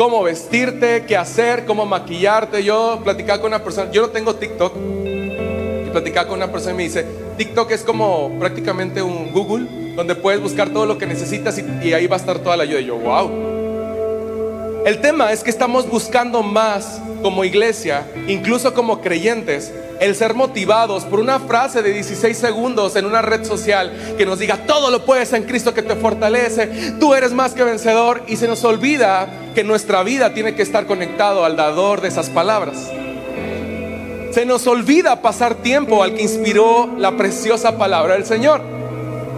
Cómo 0.02 0.25
vestirte, 0.25 1.04
qué 1.06 1.16
hacer, 1.16 1.64
cómo 1.64 1.87
maquillarte. 1.87 2.64
Yo 2.64 3.00
platicaba 3.04 3.40
con 3.40 3.52
una 3.52 3.62
persona, 3.62 3.88
yo 3.92 4.02
no 4.02 4.09
tengo 4.09 4.35
TikTok, 4.35 4.73
y 4.76 5.90
platicaba 5.92 6.26
con 6.26 6.38
una 6.38 6.50
persona 6.50 6.73
y 6.73 6.76
me 6.76 6.82
dice, 6.82 7.06
TikTok 7.38 7.71
es 7.71 7.85
como 7.85 8.37
prácticamente 8.40 9.00
un 9.00 9.30
Google, 9.30 9.94
donde 9.94 10.16
puedes 10.16 10.40
buscar 10.40 10.71
todo 10.71 10.87
lo 10.87 10.99
que 10.99 11.06
necesitas 11.06 11.56
y, 11.56 11.92
ahí 11.92 12.09
va 12.09 12.16
a 12.16 12.18
estar 12.18 12.40
toda 12.40 12.56
la 12.56 12.64
ayuda. 12.64 12.80
Y 12.80 12.87
yo, 12.87 12.97
wow. 12.97 14.82
El 14.85 15.00
tema 15.00 15.30
es 15.30 15.44
que 15.44 15.50
estamos 15.50 15.88
buscando 15.88 16.42
más 16.42 17.00
como 17.23 17.44
iglesia, 17.44 18.04
incluso 18.26 18.75
como 18.75 19.02
creyentes, 19.02 19.73
el 20.02 20.16
ser 20.16 20.35
motivados 20.35 21.04
por 21.04 21.21
una 21.21 21.38
frase 21.38 21.80
de 21.80 21.92
16 21.92 22.37
segundos 22.37 22.97
en 22.97 23.06
una 23.06 23.23
red 23.23 23.44
social 23.44 24.16
que 24.18 24.26
nos 24.26 24.40
diga, 24.40 24.56
todo 24.66 24.90
lo 24.90 25.04
puedes 25.04 25.32
en 25.32 25.44
Cristo 25.44 25.75
que 25.75 25.82
te 25.82 25.94
fortalece, 25.94 26.97
tú 26.99 27.14
eres 27.14 27.32
más 27.32 27.52
que 27.52 27.62
vencedor 27.62 28.25
y 28.26 28.35
se 28.35 28.49
nos 28.49 28.64
olvida 28.64 29.28
que 29.54 29.62
nuestra 29.62 30.02
vida 30.02 30.35
tiene 30.35 30.56
que 30.56 30.62
estar 30.62 30.87
conectado 30.87 31.44
al 31.44 31.56
dador 31.56 32.00
de 32.00 32.09
esas 32.09 32.30
palabras. 32.30 32.90
Se 34.32 34.44
nos 34.44 34.66
olvida 34.66 35.23
pasar 35.23 35.54
tiempo 35.54 36.02
al 36.02 36.14
que 36.14 36.23
inspiró 36.23 36.90
la 36.99 37.16
preciosa 37.16 37.78
palabra 37.78 38.14
del 38.14 38.26
Señor. 38.26 38.61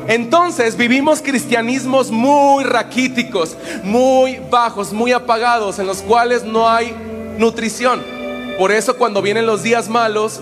Entonces 0.09 0.78
vivimos 0.78 1.21
cristianismos 1.21 2.11
muy 2.11 2.64
raquíticos, 2.64 3.54
muy 3.83 4.40
bajos, 4.50 4.94
muy 4.94 5.12
apagados, 5.12 5.78
en 5.78 5.87
los 5.87 5.99
cuales 5.99 6.42
no 6.42 6.71
hay 6.71 6.94
nutrición. 7.37 8.02
Por 8.56 8.73
eso 8.73 8.97
cuando 8.97 9.21
vienen 9.21 9.47
los 9.47 9.62
días 9.62 9.88
malos, 9.88 10.40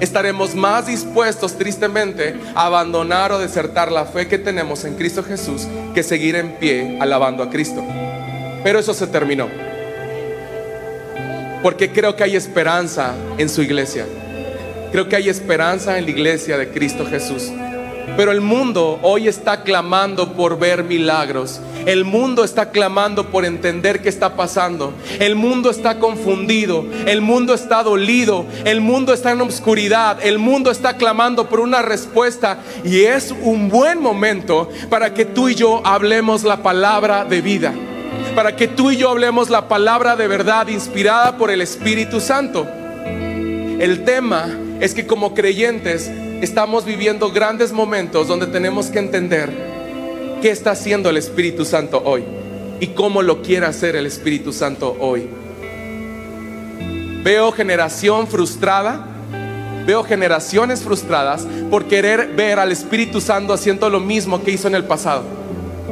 estaremos 0.00 0.54
más 0.54 0.86
dispuestos 0.86 1.56
tristemente 1.56 2.34
a 2.54 2.66
abandonar 2.66 3.32
o 3.32 3.38
desertar 3.38 3.90
la 3.90 4.04
fe 4.04 4.28
que 4.28 4.38
tenemos 4.38 4.84
en 4.84 4.94
Cristo 4.94 5.22
Jesús 5.22 5.66
que 5.94 6.02
seguir 6.02 6.36
en 6.36 6.52
pie 6.56 6.98
alabando 7.00 7.42
a 7.42 7.50
Cristo. 7.50 7.84
Pero 8.62 8.78
eso 8.78 8.94
se 8.94 9.06
terminó. 9.06 9.48
Porque 11.62 11.90
creo 11.90 12.14
que 12.16 12.24
hay 12.24 12.36
esperanza 12.36 13.14
en 13.38 13.48
su 13.48 13.62
iglesia. 13.62 14.06
Creo 14.92 15.08
que 15.08 15.16
hay 15.16 15.28
esperanza 15.28 15.98
en 15.98 16.04
la 16.04 16.10
iglesia 16.10 16.56
de 16.56 16.70
Cristo 16.70 17.06
Jesús. 17.06 17.50
Pero 18.16 18.32
el 18.32 18.40
mundo 18.40 18.98
hoy 19.02 19.28
está 19.28 19.62
clamando 19.62 20.32
por 20.32 20.58
ver 20.58 20.84
milagros. 20.84 21.60
El 21.84 22.04
mundo 22.04 22.44
está 22.44 22.70
clamando 22.70 23.30
por 23.30 23.44
entender 23.44 24.00
qué 24.00 24.08
está 24.08 24.36
pasando. 24.36 24.92
El 25.18 25.34
mundo 25.34 25.70
está 25.70 25.98
confundido. 25.98 26.84
El 27.06 27.20
mundo 27.20 27.52
está 27.54 27.82
dolido. 27.82 28.46
El 28.64 28.80
mundo 28.80 29.12
está 29.12 29.32
en 29.32 29.40
oscuridad. 29.40 30.18
El 30.22 30.38
mundo 30.38 30.70
está 30.70 30.96
clamando 30.96 31.48
por 31.48 31.60
una 31.60 31.82
respuesta. 31.82 32.58
Y 32.84 33.02
es 33.02 33.34
un 33.42 33.68
buen 33.68 34.00
momento 34.00 34.68
para 34.88 35.12
que 35.12 35.24
tú 35.24 35.48
y 35.48 35.54
yo 35.54 35.82
hablemos 35.84 36.42
la 36.42 36.62
palabra 36.62 37.24
de 37.24 37.40
vida. 37.40 37.74
Para 38.34 38.56
que 38.56 38.68
tú 38.68 38.90
y 38.90 38.96
yo 38.96 39.10
hablemos 39.10 39.50
la 39.50 39.68
palabra 39.68 40.16
de 40.16 40.26
verdad 40.26 40.68
inspirada 40.68 41.36
por 41.36 41.50
el 41.50 41.60
Espíritu 41.60 42.20
Santo. 42.20 42.66
El 43.78 44.04
tema 44.04 44.48
es 44.80 44.94
que 44.94 45.06
como 45.06 45.34
creyentes 45.34 46.10
estamos 46.40 46.84
viviendo 46.84 47.30
grandes 47.30 47.72
momentos 47.72 48.28
donde 48.28 48.46
tenemos 48.46 48.86
que 48.86 48.98
entender 48.98 49.50
qué 50.42 50.50
está 50.50 50.72
haciendo 50.72 51.08
el 51.10 51.16
Espíritu 51.16 51.64
Santo 51.64 52.02
hoy 52.04 52.24
y 52.80 52.88
cómo 52.88 53.22
lo 53.22 53.42
quiere 53.42 53.66
hacer 53.66 53.96
el 53.96 54.06
Espíritu 54.06 54.52
Santo 54.52 54.96
hoy. 55.00 55.28
Veo 57.22 57.50
generación 57.52 58.26
frustrada, 58.28 59.06
veo 59.86 60.04
generaciones 60.04 60.82
frustradas 60.82 61.46
por 61.70 61.86
querer 61.86 62.34
ver 62.34 62.58
al 62.58 62.70
Espíritu 62.70 63.20
Santo 63.20 63.52
haciendo 63.52 63.88
lo 63.88 64.00
mismo 64.00 64.42
que 64.42 64.52
hizo 64.52 64.68
en 64.68 64.74
el 64.74 64.84
pasado. 64.84 65.35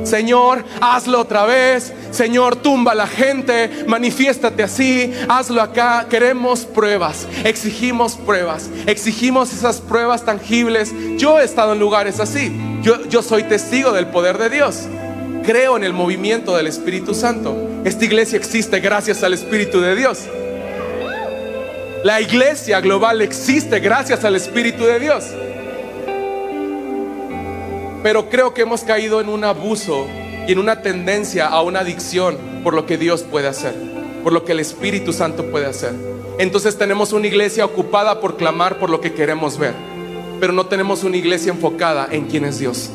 Señor, 0.02 0.64
hazlo 0.80 1.20
otra 1.20 1.46
vez. 1.46 1.92
Señor, 2.10 2.56
tumba 2.56 2.92
a 2.92 2.94
la 2.94 3.06
gente, 3.06 3.84
manifiéstate 3.86 4.62
así, 4.62 5.12
hazlo 5.28 5.62
acá. 5.62 6.06
Queremos 6.10 6.64
pruebas, 6.64 7.26
exigimos 7.44 8.16
pruebas, 8.16 8.70
exigimos 8.86 9.52
esas 9.52 9.80
pruebas 9.80 10.24
tangibles. 10.24 10.92
Yo 11.16 11.38
he 11.38 11.44
estado 11.44 11.72
en 11.72 11.78
lugares 11.78 12.20
así. 12.20 12.52
Yo, 12.82 13.04
yo 13.08 13.22
soy 13.22 13.44
testigo 13.44 13.92
del 13.92 14.06
poder 14.06 14.38
de 14.38 14.50
Dios. 14.50 14.82
Creo 15.44 15.76
en 15.76 15.84
el 15.84 15.92
movimiento 15.92 16.56
del 16.56 16.66
Espíritu 16.66 17.14
Santo. 17.14 17.56
Esta 17.84 18.04
iglesia 18.04 18.38
existe 18.38 18.80
gracias 18.80 19.22
al 19.22 19.34
Espíritu 19.34 19.80
de 19.80 19.94
Dios. 19.94 20.24
La 22.02 22.20
iglesia 22.20 22.80
global 22.80 23.22
existe 23.22 23.80
gracias 23.80 24.24
al 24.24 24.36
Espíritu 24.36 24.84
de 24.84 25.00
Dios. 25.00 25.24
Pero 28.04 28.28
creo 28.28 28.52
que 28.52 28.60
hemos 28.60 28.82
caído 28.82 29.22
en 29.22 29.30
un 29.30 29.44
abuso 29.44 30.06
y 30.46 30.52
en 30.52 30.58
una 30.58 30.82
tendencia 30.82 31.46
a 31.46 31.62
una 31.62 31.80
adicción 31.80 32.36
por 32.62 32.74
lo 32.74 32.84
que 32.84 32.98
Dios 32.98 33.22
puede 33.22 33.48
hacer, 33.48 33.74
por 34.22 34.34
lo 34.34 34.44
que 34.44 34.52
el 34.52 34.60
Espíritu 34.60 35.14
Santo 35.14 35.50
puede 35.50 35.64
hacer. 35.64 35.94
entonces 36.38 36.76
tenemos 36.76 37.14
una 37.14 37.26
iglesia 37.26 37.64
ocupada 37.64 38.20
por 38.20 38.36
clamar 38.36 38.78
por 38.78 38.90
lo 38.90 39.00
que 39.00 39.14
queremos 39.14 39.56
ver, 39.56 39.72
pero 40.38 40.52
no 40.52 40.66
tenemos 40.66 41.02
una 41.02 41.16
iglesia 41.16 41.50
enfocada 41.50 42.06
en 42.10 42.26
quién 42.26 42.44
es 42.44 42.58
Dios, 42.58 42.90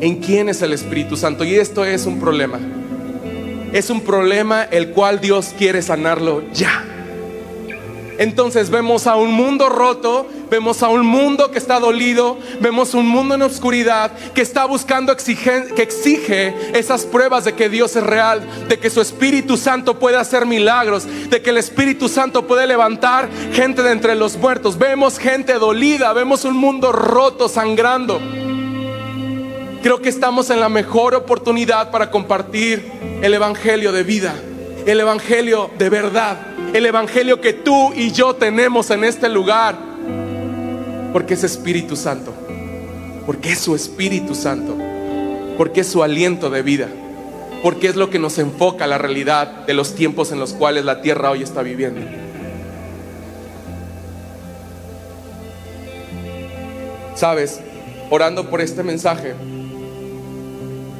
en 0.00 0.16
quién 0.16 0.48
es 0.48 0.62
el 0.62 0.72
Espíritu 0.72 1.18
Santo. 1.18 1.44
Y 1.44 1.56
esto 1.56 1.84
es 1.84 2.06
un 2.06 2.18
problema. 2.18 2.58
Es 3.74 3.90
un 3.90 4.00
problema 4.00 4.62
el 4.62 4.92
cual 4.92 5.20
Dios 5.20 5.52
quiere 5.58 5.82
sanarlo 5.82 6.42
ya. 6.54 6.85
Entonces 8.18 8.70
vemos 8.70 9.06
a 9.06 9.16
un 9.16 9.32
mundo 9.32 9.68
roto, 9.68 10.26
vemos 10.50 10.82
a 10.82 10.88
un 10.88 11.06
mundo 11.06 11.50
que 11.50 11.58
está 11.58 11.78
dolido, 11.78 12.38
vemos 12.60 12.94
un 12.94 13.06
mundo 13.06 13.34
en 13.34 13.42
oscuridad 13.42 14.12
que 14.34 14.42
está 14.42 14.64
buscando 14.64 15.14
que 15.16 15.82
exige 15.82 16.54
esas 16.78 17.04
pruebas 17.04 17.44
de 17.44 17.54
que 17.54 17.68
Dios 17.68 17.96
es 17.96 18.02
real, 18.02 18.42
de 18.68 18.78
que 18.78 18.90
su 18.90 19.00
Espíritu 19.00 19.56
Santo 19.56 19.98
puede 19.98 20.16
hacer 20.16 20.46
milagros, 20.46 21.06
de 21.28 21.42
que 21.42 21.50
el 21.50 21.58
Espíritu 21.58 22.08
Santo 22.08 22.46
puede 22.46 22.66
levantar 22.66 23.28
gente 23.52 23.82
de 23.82 23.92
entre 23.92 24.14
los 24.14 24.36
muertos. 24.36 24.78
Vemos 24.78 25.18
gente 25.18 25.54
dolida, 25.54 26.12
vemos 26.12 26.44
un 26.44 26.56
mundo 26.56 26.92
roto, 26.92 27.48
sangrando. 27.48 28.20
Creo 29.82 30.00
que 30.02 30.08
estamos 30.08 30.50
en 30.50 30.60
la 30.60 30.68
mejor 30.68 31.14
oportunidad 31.14 31.90
para 31.90 32.10
compartir 32.10 32.90
el 33.22 33.34
Evangelio 33.34 33.92
de 33.92 34.02
vida, 34.02 34.34
el 34.86 35.00
Evangelio 35.00 35.70
de 35.78 35.90
verdad 35.90 36.56
el 36.76 36.84
Evangelio 36.84 37.40
que 37.40 37.52
tú 37.52 37.92
y 37.94 38.12
yo 38.12 38.34
tenemos 38.34 38.90
en 38.90 39.04
este 39.04 39.28
lugar. 39.28 39.76
Porque 41.12 41.34
es 41.34 41.44
Espíritu 41.44 41.96
Santo. 41.96 42.34
Porque 43.24 43.52
es 43.52 43.60
su 43.60 43.74
Espíritu 43.74 44.34
Santo. 44.34 44.76
Porque 45.56 45.80
es 45.80 45.86
su 45.86 46.02
aliento 46.02 46.50
de 46.50 46.62
vida. 46.62 46.88
Porque 47.62 47.86
es 47.86 47.96
lo 47.96 48.10
que 48.10 48.18
nos 48.18 48.38
enfoca 48.38 48.84
a 48.84 48.88
la 48.88 48.98
realidad 48.98 49.66
de 49.66 49.74
los 49.74 49.94
tiempos 49.94 50.32
en 50.32 50.38
los 50.38 50.52
cuales 50.52 50.84
la 50.84 51.00
tierra 51.00 51.30
hoy 51.30 51.42
está 51.42 51.62
viviendo. 51.62 52.02
Sabes, 57.14 57.60
orando 58.10 58.50
por 58.50 58.60
este 58.60 58.82
mensaje, 58.82 59.34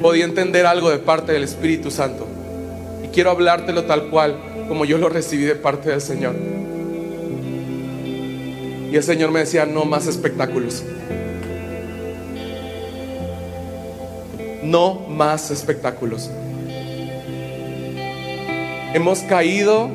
podía 0.01 0.25
entender 0.25 0.65
algo 0.65 0.89
de 0.89 0.97
parte 0.97 1.31
del 1.31 1.43
Espíritu 1.43 1.91
Santo. 1.91 2.27
Quiero 3.17 3.31
hablártelo 3.31 3.85
tal 3.85 4.09
cual 4.09 4.37
como 4.67 4.85
yo 4.85 4.99
lo 4.99 5.09
recibí 5.09 5.43
de 5.43 5.55
parte 5.55 5.89
del 5.89 6.01
Señor. 6.01 6.35
Y 8.91 8.95
el 8.95 9.01
Señor 9.01 9.31
me 9.31 9.39
decía, 9.39 9.65
no 9.65 9.85
más 9.85 10.05
espectáculos. 10.05 10.83
No 14.61 15.07
más 15.09 15.49
espectáculos. 15.49 16.29
Hemos 18.93 19.21
caído 19.21 19.89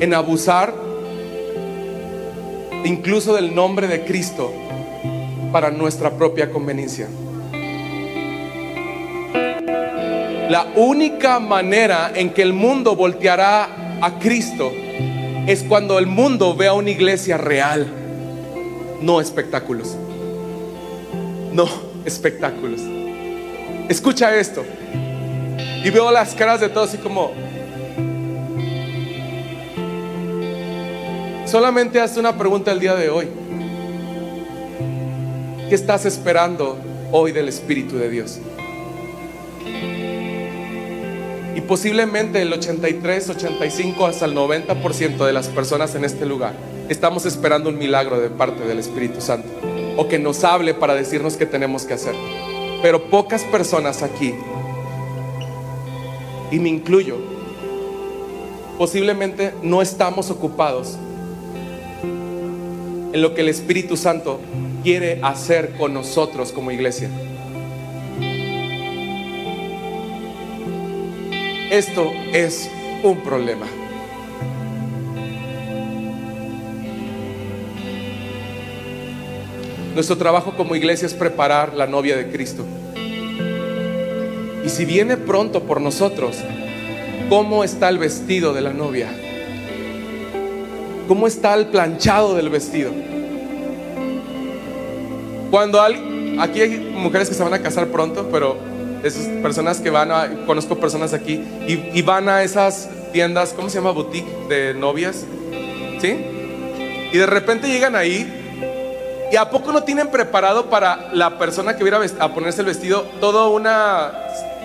en 0.00 0.14
abusar 0.14 0.72
incluso 2.86 3.34
del 3.34 3.54
nombre 3.54 3.88
de 3.88 4.06
Cristo 4.06 4.54
para 5.52 5.70
nuestra 5.70 6.12
propia 6.12 6.50
conveniencia. 6.50 7.08
La 10.48 10.66
única 10.76 11.40
manera 11.40 12.10
en 12.14 12.30
que 12.30 12.40
el 12.40 12.54
mundo 12.54 12.96
volteará 12.96 13.98
a 14.00 14.18
Cristo 14.18 14.72
es 15.46 15.62
cuando 15.62 15.98
el 15.98 16.06
mundo 16.06 16.56
vea 16.56 16.72
una 16.72 16.88
iglesia 16.88 17.36
real, 17.36 17.86
no 19.02 19.20
espectáculos. 19.20 19.94
No 21.52 21.68
espectáculos. 22.06 22.80
Escucha 23.90 24.34
esto. 24.36 24.64
Y 25.84 25.90
veo 25.90 26.10
las 26.10 26.34
caras 26.34 26.60
de 26.60 26.70
todos 26.70 26.88
así 26.88 26.98
como... 26.98 27.30
Solamente 31.44 32.00
haz 32.00 32.16
una 32.16 32.36
pregunta 32.36 32.72
el 32.72 32.80
día 32.80 32.94
de 32.94 33.10
hoy. 33.10 33.28
¿Qué 35.68 35.74
estás 35.74 36.06
esperando 36.06 36.78
hoy 37.12 37.32
del 37.32 37.48
Espíritu 37.48 37.98
de 37.98 38.08
Dios? 38.08 38.40
Posiblemente 41.68 42.40
el 42.40 42.52
83, 42.52 43.28
85 43.28 44.06
hasta 44.06 44.24
el 44.24 44.34
90% 44.34 45.24
de 45.24 45.32
las 45.32 45.48
personas 45.48 45.94
en 45.94 46.04
este 46.04 46.24
lugar 46.24 46.54
estamos 46.88 47.26
esperando 47.26 47.68
un 47.68 47.78
milagro 47.78 48.18
de 48.18 48.30
parte 48.30 48.64
del 48.64 48.78
Espíritu 48.78 49.20
Santo 49.20 49.48
o 49.98 50.08
que 50.08 50.18
nos 50.18 50.42
hable 50.44 50.72
para 50.72 50.94
decirnos 50.94 51.36
qué 51.36 51.44
tenemos 51.44 51.84
que 51.84 51.94
hacer. 51.94 52.14
Pero 52.80 53.10
pocas 53.10 53.44
personas 53.44 54.02
aquí, 54.02 54.34
y 56.50 56.58
me 56.58 56.68
incluyo, 56.68 57.16
posiblemente 58.78 59.52
no 59.62 59.82
estamos 59.82 60.30
ocupados 60.30 60.96
en 63.12 63.20
lo 63.20 63.34
que 63.34 63.42
el 63.42 63.48
Espíritu 63.48 63.96
Santo 63.96 64.40
quiere 64.84 65.18
hacer 65.22 65.74
con 65.76 65.92
nosotros 65.92 66.52
como 66.52 66.70
iglesia. 66.70 67.10
Esto 71.70 72.14
es 72.32 72.70
un 73.02 73.20
problema. 73.20 73.66
Nuestro 79.94 80.16
trabajo 80.16 80.54
como 80.56 80.74
iglesia 80.76 81.04
es 81.04 81.12
preparar 81.12 81.74
la 81.74 81.86
novia 81.86 82.16
de 82.16 82.30
Cristo. 82.30 82.64
Y 84.64 84.68
si 84.70 84.86
viene 84.86 85.18
pronto 85.18 85.64
por 85.64 85.82
nosotros, 85.82 86.38
¿cómo 87.28 87.62
está 87.62 87.90
el 87.90 87.98
vestido 87.98 88.54
de 88.54 88.62
la 88.62 88.72
novia? 88.72 89.08
¿Cómo 91.06 91.26
está 91.26 91.52
el 91.52 91.66
planchado 91.66 92.34
del 92.34 92.48
vestido? 92.48 92.92
Cuando 95.50 95.82
hay, 95.82 96.36
aquí 96.40 96.62
hay 96.62 96.94
mujeres 96.96 97.28
que 97.28 97.34
se 97.34 97.42
van 97.42 97.52
a 97.52 97.60
casar 97.60 97.88
pronto, 97.88 98.30
pero 98.32 98.67
esas 99.02 99.26
personas 99.42 99.80
que 99.80 99.90
van 99.90 100.10
a, 100.10 100.28
conozco 100.46 100.78
personas 100.78 101.12
aquí 101.14 101.44
y, 101.66 102.02
van 102.02 102.28
a 102.28 102.42
esas 102.42 102.88
tiendas, 103.12 103.52
¿cómo 103.52 103.68
se 103.68 103.76
llama? 103.76 103.92
Boutique 103.92 104.30
de 104.48 104.74
novias, 104.74 105.24
¿sí? 106.00 106.16
Y 107.12 107.16
de 107.16 107.26
repente 107.26 107.68
llegan 107.68 107.96
ahí 107.96 108.34
y 109.30 109.36
a 109.36 109.50
poco 109.50 109.72
no 109.72 109.82
tienen 109.82 110.08
preparado 110.08 110.66
para 110.66 111.10
la 111.12 111.38
persona 111.38 111.76
que 111.76 111.84
viera 111.84 112.00
a 112.18 112.34
ponerse 112.34 112.60
el 112.60 112.66
vestido 112.66 113.02
toda 113.20 113.48
una 113.48 114.12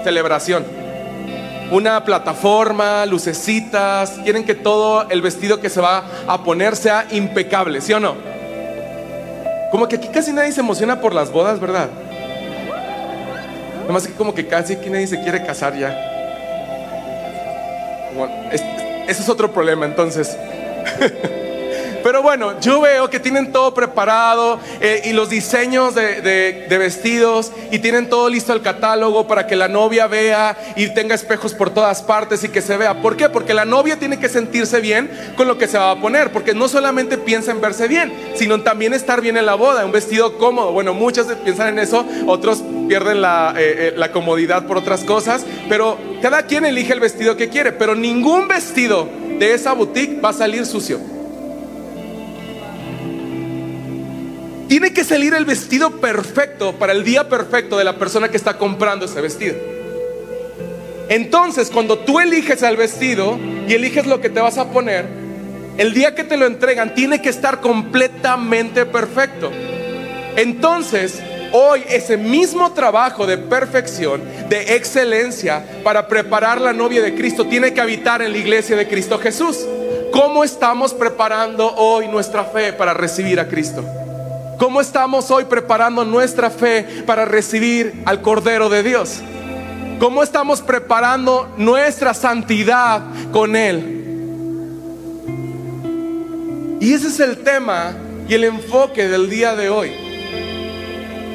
celebración. 0.04 0.66
Una 1.72 2.04
plataforma, 2.04 3.06
lucecitas, 3.06 4.12
quieren 4.24 4.46
que 4.46 4.54
todo 4.54 5.10
el 5.10 5.22
vestido 5.22 5.60
que 5.60 5.70
se 5.70 5.82
va 5.82 6.04
a 6.28 6.44
poner 6.44 6.76
sea 6.76 7.08
impecable, 7.12 7.82
¿sí 7.82 7.94
o 7.94 8.00
no? 8.00 8.16
Como 9.72 9.88
que 9.88 9.96
aquí 9.96 10.08
casi 10.10 10.32
nadie 10.32 10.52
se 10.52 10.60
emociona 10.60 11.02
por 11.02 11.16
las 11.16 11.32
bodas, 11.32 11.60
¿verdad? 11.60 11.90
Además 13.84 14.08
que 14.08 14.14
como 14.14 14.34
que 14.34 14.48
casi 14.48 14.78
que 14.78 14.90
nadie 14.90 15.08
se 15.08 15.22
quiere 15.22 15.46
casar 15.46 15.78
ya. 15.78 16.12
Bueno, 18.16 18.34
ese 18.52 18.64
es 19.08 19.30
otro 19.30 19.52
problema 19.52 19.86
entonces. 19.86 20.38
Pero 22.04 22.22
bueno, 22.22 22.60
yo 22.60 22.82
veo 22.82 23.10
que 23.10 23.20
tienen 23.20 23.54
todo 23.54 23.74
preparado 23.74 24.60
eh, 24.82 25.04
y 25.06 25.14
los 25.14 25.30
diseños 25.30 25.96
de, 25.96 26.66
vestidos 26.70 27.52
y 27.72 27.80
tienen 27.80 28.10
todo 28.10 28.28
listo 28.30 28.52
el 28.52 28.62
catálogo 28.62 29.26
para 29.26 29.48
que 29.48 29.56
la 29.56 29.70
novia 29.70 30.08
vea 30.08 30.58
y 30.76 30.94
tenga 30.94 31.16
espejos 31.16 31.54
por 31.54 31.70
todas 31.70 32.02
partes 32.02 32.44
y 32.44 32.50
que 32.50 32.62
se 32.62 32.76
vea. 32.76 33.02
¿Por 33.02 33.16
qué? 33.16 33.30
Porque 33.30 33.54
la 33.54 33.64
novia 33.64 33.98
tiene 33.98 34.20
que 34.20 34.28
sentirse 34.28 34.82
bien 34.82 35.10
con 35.38 35.48
lo 35.48 35.58
que 35.58 35.68
se 35.68 35.78
va 35.78 35.92
a 35.92 36.02
poner, 36.02 36.32
porque 36.32 36.54
no 36.54 36.68
solamente 36.68 37.18
piensa 37.18 37.52
en 37.52 37.62
verse 37.62 37.88
bien, 37.88 38.12
sino 38.36 38.62
también 38.62 38.94
estar 38.94 39.22
bien 39.22 39.38
en 39.38 39.46
la 39.46 39.56
boda, 39.56 39.86
un 39.86 39.92
vestido 39.94 40.38
cómodo. 40.38 40.74
Bueno, 40.74 40.94
muchos 40.94 41.28
piensan 41.44 41.70
en 41.70 41.80
eso, 41.80 42.06
otros 42.28 42.62
pierden 42.90 43.22
la, 43.22 43.54
eh, 43.58 43.76
eh, 43.78 43.94
la 43.96 44.12
comodidad 44.12 44.68
por 44.68 44.78
otras 44.78 45.06
cosas, 45.06 45.46
pero 45.70 45.98
cada 46.22 46.48
quien 46.48 46.66
elige 46.66 46.92
el 46.92 47.00
vestido 47.00 47.38
que 47.38 47.48
quiere, 47.48 47.72
pero 47.72 47.96
ningún 47.96 48.50
vestido 48.50 49.08
de 49.40 49.54
esa 49.54 49.74
boutique 49.74 50.20
va 50.22 50.30
a 50.30 50.34
salir 50.34 50.66
sucio. 50.66 51.00
Tiene 54.68 54.94
que 54.94 55.04
salir 55.04 55.34
el 55.34 55.46
vestido 55.46 56.00
perfecto 56.00 56.74
para 56.74 56.94
el 56.94 57.04
día 57.04 57.30
perfecto 57.30 57.78
de 57.78 57.84
la 57.84 57.98
persona 57.98 58.30
que 58.30 58.38
está 58.38 58.58
comprando 58.58 59.06
ese 59.06 59.22
vestido. 59.22 59.56
Entonces, 61.10 61.70
cuando 61.70 62.00
tú 62.00 62.20
eliges 62.20 62.64
el 62.64 62.78
vestido 62.78 63.38
y 63.68 63.74
eliges 63.74 64.08
lo 64.08 64.22
que 64.22 64.30
te 64.30 64.40
vas 64.40 64.58
a 64.58 64.72
poner, 64.72 65.06
el 65.78 65.94
día 65.94 66.16
que 66.16 66.24
te 66.24 66.38
lo 66.38 66.46
entregan 66.46 66.96
tiene 66.96 67.22
que 67.22 67.30
estar 67.30 67.60
completamente 67.60 68.86
perfecto. 68.86 69.52
Entonces, 70.36 71.22
hoy 71.52 71.84
ese 71.88 72.18
mismo 72.18 72.74
trabajo 72.74 73.28
de 73.28 73.38
perfección, 73.38 74.22
de 74.50 74.76
excelencia 74.76 75.64
para 75.84 76.08
preparar 76.08 76.60
la 76.60 76.74
novia 76.74 77.02
de 77.02 77.14
Cristo 77.14 77.46
tiene 77.46 77.74
que 77.74 77.82
habitar 77.82 78.22
en 78.22 78.32
la 78.32 78.38
iglesia 78.38 78.76
de 78.76 78.88
Cristo 78.88 79.20
Jesús. 79.20 79.66
¿Cómo 80.12 80.44
estamos 80.44 80.94
preparando 80.94 81.76
hoy 81.76 82.08
nuestra 82.08 82.44
fe 82.44 82.74
para 82.74 82.94
recibir 82.94 83.40
a 83.40 83.48
Cristo? 83.48 84.03
¿Cómo 84.64 84.80
estamos 84.80 85.30
hoy 85.30 85.44
preparando 85.44 86.06
nuestra 86.06 86.50
fe 86.50 87.04
para 87.06 87.26
recibir 87.26 88.02
al 88.06 88.22
Cordero 88.22 88.70
de 88.70 88.82
Dios? 88.82 89.20
¿Cómo 90.00 90.24
estamos 90.24 90.62
preparando 90.62 91.54
nuestra 91.58 92.14
santidad 92.14 93.04
con 93.34 93.58
Él? 93.58 94.00
Y 96.80 96.94
ese 96.94 97.10
es 97.10 97.20
el 97.20 97.40
tema 97.40 97.94
y 98.30 98.36
el 98.36 98.46
enfoque 98.46 99.10
del 99.10 99.30
día 99.30 99.54
de 99.58 99.68
hoy. 99.68 99.92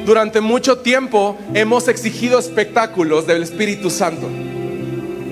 Durante 0.07 0.41
mucho 0.41 0.79
tiempo 0.79 1.37
hemos 1.53 1.87
exigido 1.87 2.39
espectáculos 2.39 3.27
del 3.27 3.43
Espíritu 3.43 3.91
Santo. 3.91 4.27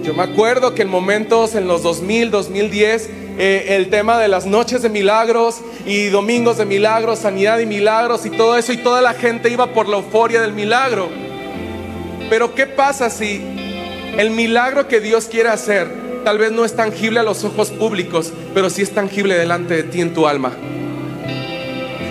Yo 0.04 0.14
me 0.14 0.22
acuerdo 0.22 0.76
que 0.76 0.84
en 0.84 0.90
momentos 0.90 1.56
en 1.56 1.68
los 1.68 1.82
2000, 1.82 2.30
2010, 2.30 3.10
eh, 3.38 3.76
el 3.76 3.89
tema 3.89 4.17
de 4.17 4.28
las 4.28 4.47
noches 4.47 4.82
de 4.82 4.89
milagros 4.89 5.62
y 5.86 6.08
domingos 6.08 6.58
de 6.58 6.65
milagros, 6.65 7.19
sanidad 7.19 7.60
y 7.60 7.67
milagros 7.67 8.26
y 8.26 8.32
todo 8.32 8.58
eso, 8.58 8.73
y 8.73 8.78
toda 8.78 9.02
la 9.02 9.13
gente 9.13 9.52
iba 9.52 9.73
por 9.73 9.88
la 9.88 9.97
euforia 9.97 10.41
del 10.41 10.54
milagro. 10.54 11.10
Pero 12.30 12.56
¿qué 12.56 12.65
pasa 12.65 13.12
si 13.12 13.41
el 14.17 14.32
milagro 14.32 14.88
que 14.88 15.00
Dios 15.00 15.26
quiere 15.26 15.50
hacer 15.50 15.88
tal 16.23 16.39
vez 16.39 16.52
no 16.52 16.65
es 16.65 16.76
tangible 16.76 17.19
a 17.19 17.23
los 17.23 17.43
ojos 17.43 17.69
públicos, 17.69 18.34
pero 18.56 18.69
sí 18.71 18.82
es 18.82 18.91
tangible 18.91 19.38
delante 19.38 19.76
de 19.76 19.84
ti 19.84 20.02
en 20.02 20.15
tu 20.15 20.28
alma? 20.28 20.54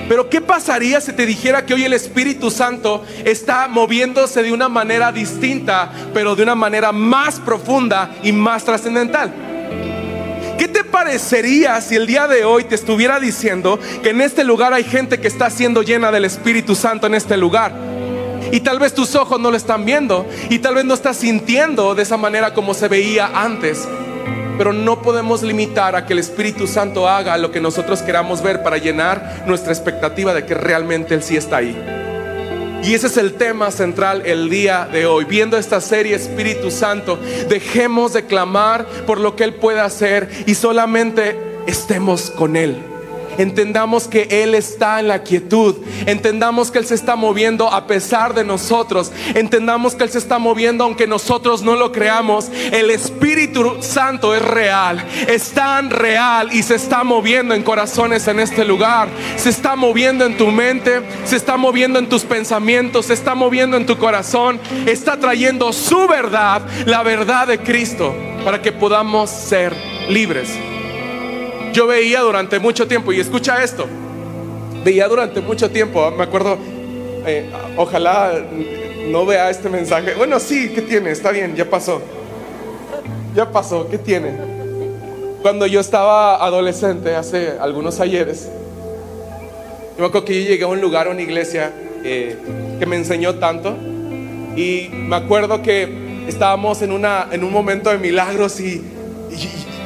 Pero 0.08 0.30
¿qué 0.30 0.40
pasaría 0.40 1.00
si 1.00 1.12
te 1.12 1.26
dijera 1.26 1.66
que 1.66 1.74
hoy 1.74 1.84
el 1.84 1.92
Espíritu 1.92 2.52
Santo 2.52 3.04
está 3.24 3.66
moviéndose 3.66 4.44
de 4.44 4.52
una 4.52 4.68
manera 4.68 5.10
distinta, 5.10 5.90
pero 6.14 6.36
de 6.36 6.44
una 6.44 6.54
manera 6.54 6.92
más 6.92 7.40
profunda 7.40 8.14
y 8.22 8.30
más 8.30 8.64
trascendental? 8.64 9.45
¿Qué 10.66 10.72
te 10.72 10.82
parecería 10.82 11.80
si 11.80 11.94
el 11.94 12.08
día 12.08 12.26
de 12.26 12.44
hoy 12.44 12.64
te 12.64 12.74
estuviera 12.74 13.20
diciendo 13.20 13.78
que 14.02 14.10
en 14.10 14.20
este 14.20 14.42
lugar 14.42 14.74
hay 14.74 14.82
gente 14.82 15.20
que 15.20 15.28
está 15.28 15.48
siendo 15.48 15.84
llena 15.84 16.10
del 16.10 16.24
Espíritu 16.24 16.74
Santo 16.74 17.06
en 17.06 17.14
este 17.14 17.36
lugar? 17.36 17.72
Y 18.50 18.58
tal 18.58 18.80
vez 18.80 18.92
tus 18.92 19.14
ojos 19.14 19.38
no 19.38 19.52
lo 19.52 19.56
están 19.56 19.84
viendo 19.84 20.26
y 20.50 20.58
tal 20.58 20.74
vez 20.74 20.84
no 20.84 20.94
estás 20.94 21.18
sintiendo 21.18 21.94
de 21.94 22.02
esa 22.02 22.16
manera 22.16 22.52
como 22.52 22.74
se 22.74 22.88
veía 22.88 23.30
antes. 23.32 23.86
Pero 24.58 24.72
no 24.72 25.02
podemos 25.02 25.44
limitar 25.44 25.94
a 25.94 26.04
que 26.04 26.14
el 26.14 26.18
Espíritu 26.18 26.66
Santo 26.66 27.08
haga 27.08 27.38
lo 27.38 27.52
que 27.52 27.60
nosotros 27.60 28.02
queramos 28.02 28.42
ver 28.42 28.64
para 28.64 28.76
llenar 28.76 29.44
nuestra 29.46 29.72
expectativa 29.72 30.34
de 30.34 30.46
que 30.46 30.54
realmente 30.54 31.14
Él 31.14 31.22
sí 31.22 31.36
está 31.36 31.58
ahí. 31.58 31.80
Y 32.86 32.94
ese 32.94 33.08
es 33.08 33.16
el 33.16 33.34
tema 33.34 33.72
central 33.72 34.22
el 34.24 34.48
día 34.48 34.88
de 34.90 35.06
hoy. 35.06 35.24
Viendo 35.24 35.58
esta 35.58 35.80
serie 35.80 36.14
Espíritu 36.14 36.70
Santo, 36.70 37.18
dejemos 37.48 38.12
de 38.12 38.26
clamar 38.26 38.86
por 39.06 39.18
lo 39.18 39.34
que 39.34 39.42
Él 39.42 39.54
puede 39.54 39.80
hacer 39.80 40.30
y 40.46 40.54
solamente 40.54 41.36
estemos 41.66 42.30
con 42.30 42.54
Él. 42.54 42.95
Entendamos 43.38 44.08
que 44.08 44.28
Él 44.30 44.54
está 44.54 45.00
en 45.00 45.08
la 45.08 45.22
quietud. 45.22 45.76
Entendamos 46.06 46.70
que 46.70 46.78
Él 46.78 46.86
se 46.86 46.94
está 46.94 47.16
moviendo 47.16 47.72
a 47.72 47.86
pesar 47.86 48.34
de 48.34 48.44
nosotros. 48.44 49.12
Entendamos 49.34 49.94
que 49.94 50.04
Él 50.04 50.10
se 50.10 50.18
está 50.18 50.38
moviendo 50.38 50.84
aunque 50.84 51.06
nosotros 51.06 51.62
no 51.62 51.76
lo 51.76 51.92
creamos. 51.92 52.48
El 52.72 52.90
Espíritu 52.90 53.76
Santo 53.80 54.34
es 54.34 54.42
real. 54.42 55.04
Es 55.28 55.50
tan 55.50 55.90
real 55.90 56.52
y 56.52 56.62
se 56.62 56.74
está 56.74 57.04
moviendo 57.04 57.54
en 57.54 57.62
corazones 57.62 58.26
en 58.28 58.40
este 58.40 58.64
lugar. 58.64 59.08
Se 59.36 59.50
está 59.50 59.76
moviendo 59.76 60.24
en 60.24 60.36
tu 60.36 60.48
mente. 60.48 61.02
Se 61.24 61.36
está 61.36 61.56
moviendo 61.56 61.98
en 61.98 62.08
tus 62.08 62.22
pensamientos. 62.22 63.06
Se 63.06 63.14
está 63.14 63.34
moviendo 63.34 63.76
en 63.76 63.86
tu 63.86 63.96
corazón. 63.98 64.60
Está 64.86 65.18
trayendo 65.18 65.72
su 65.72 66.06
verdad, 66.06 66.62
la 66.86 67.02
verdad 67.02 67.46
de 67.46 67.58
Cristo, 67.58 68.14
para 68.44 68.62
que 68.62 68.72
podamos 68.72 69.30
ser 69.30 69.74
libres 70.08 70.50
yo 71.76 71.86
veía 71.86 72.20
durante 72.20 72.58
mucho 72.58 72.88
tiempo, 72.88 73.12
y 73.12 73.20
escucha 73.20 73.62
esto, 73.62 73.84
veía 74.82 75.06
durante 75.08 75.42
mucho 75.42 75.70
tiempo, 75.70 76.10
me 76.10 76.24
acuerdo, 76.24 76.56
eh, 77.26 77.50
ojalá 77.76 78.32
no 79.08 79.26
vea 79.26 79.50
este 79.50 79.68
mensaje. 79.68 80.14
Bueno, 80.14 80.40
sí, 80.40 80.72
¿qué 80.74 80.80
tiene? 80.80 81.10
Está 81.10 81.32
bien, 81.32 81.54
ya 81.54 81.68
pasó. 81.68 82.00
Ya 83.34 83.52
pasó, 83.52 83.88
¿qué 83.90 83.98
tiene? 83.98 84.32
Cuando 85.42 85.66
yo 85.66 85.80
estaba 85.80 86.42
adolescente, 86.42 87.14
hace 87.14 87.58
algunos 87.60 88.00
ayeres, 88.00 88.48
yo 89.96 90.00
me 90.00 90.06
acuerdo 90.06 90.24
que 90.24 90.44
llegué 90.44 90.64
a 90.64 90.68
un 90.68 90.80
lugar, 90.80 91.08
a 91.08 91.10
una 91.10 91.20
iglesia 91.20 91.72
eh, 92.02 92.38
que 92.78 92.86
me 92.86 92.96
enseñó 92.96 93.34
tanto, 93.34 93.76
y 94.56 94.88
me 94.92 95.16
acuerdo 95.16 95.60
que 95.60 96.24
estábamos 96.26 96.80
en, 96.80 96.90
una, 96.90 97.28
en 97.30 97.44
un 97.44 97.52
momento 97.52 97.90
de 97.90 97.98
milagros 97.98 98.60
y 98.60 98.82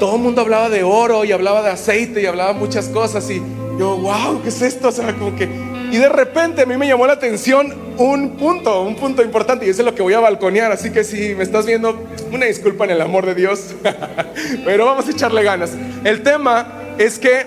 todo 0.01 0.17
el 0.17 0.23
mundo 0.23 0.41
hablaba 0.41 0.71
de 0.71 0.83
oro 0.83 1.25
y 1.27 1.31
hablaba 1.31 1.63
de 1.63 1.69
aceite 1.69 2.23
y 2.23 2.27
hablaba 2.27 2.55
muchas 2.55 2.89
cosas 2.89 3.31
y 3.31 3.41
yo, 3.79 3.99
wow, 3.99 4.43
¿qué 4.43 4.49
es 4.49 4.63
esto? 4.63 4.89
O 4.89 4.93
sea, 4.93 5.15
como 5.15 5.37
que... 5.37 5.45
Y 5.93 5.97
de 5.99 6.09
repente 6.09 6.63
a 6.63 6.67
mí 6.67 6.77
me 6.77 6.89
llamó 6.89 7.07
la 7.07 7.13
atención 7.13 7.75
un 7.99 8.37
punto, 8.39 8.83
un 8.83 8.97
punto 8.97 9.23
importante 9.23 9.67
y 9.67 9.69
ese 9.69 9.83
es 9.83 9.87
lo 9.87 9.95
que 9.95 10.03
voy 10.03 10.15
a 10.15 10.21
balconear, 10.21 10.73
así 10.73 10.91
que 10.91 11.05
si 11.05 11.35
me 11.35 11.43
estás 11.43 11.67
viendo, 11.67 12.03
una 12.33 12.47
disculpa 12.47 12.85
en 12.85 12.93
el 12.93 13.01
amor 13.03 13.27
de 13.27 13.35
Dios, 13.35 13.75
pero 14.65 14.87
vamos 14.87 15.07
a 15.07 15.11
echarle 15.11 15.43
ganas. 15.43 15.73
El 16.03 16.23
tema 16.23 16.81
es 16.97 17.19
que 17.19 17.45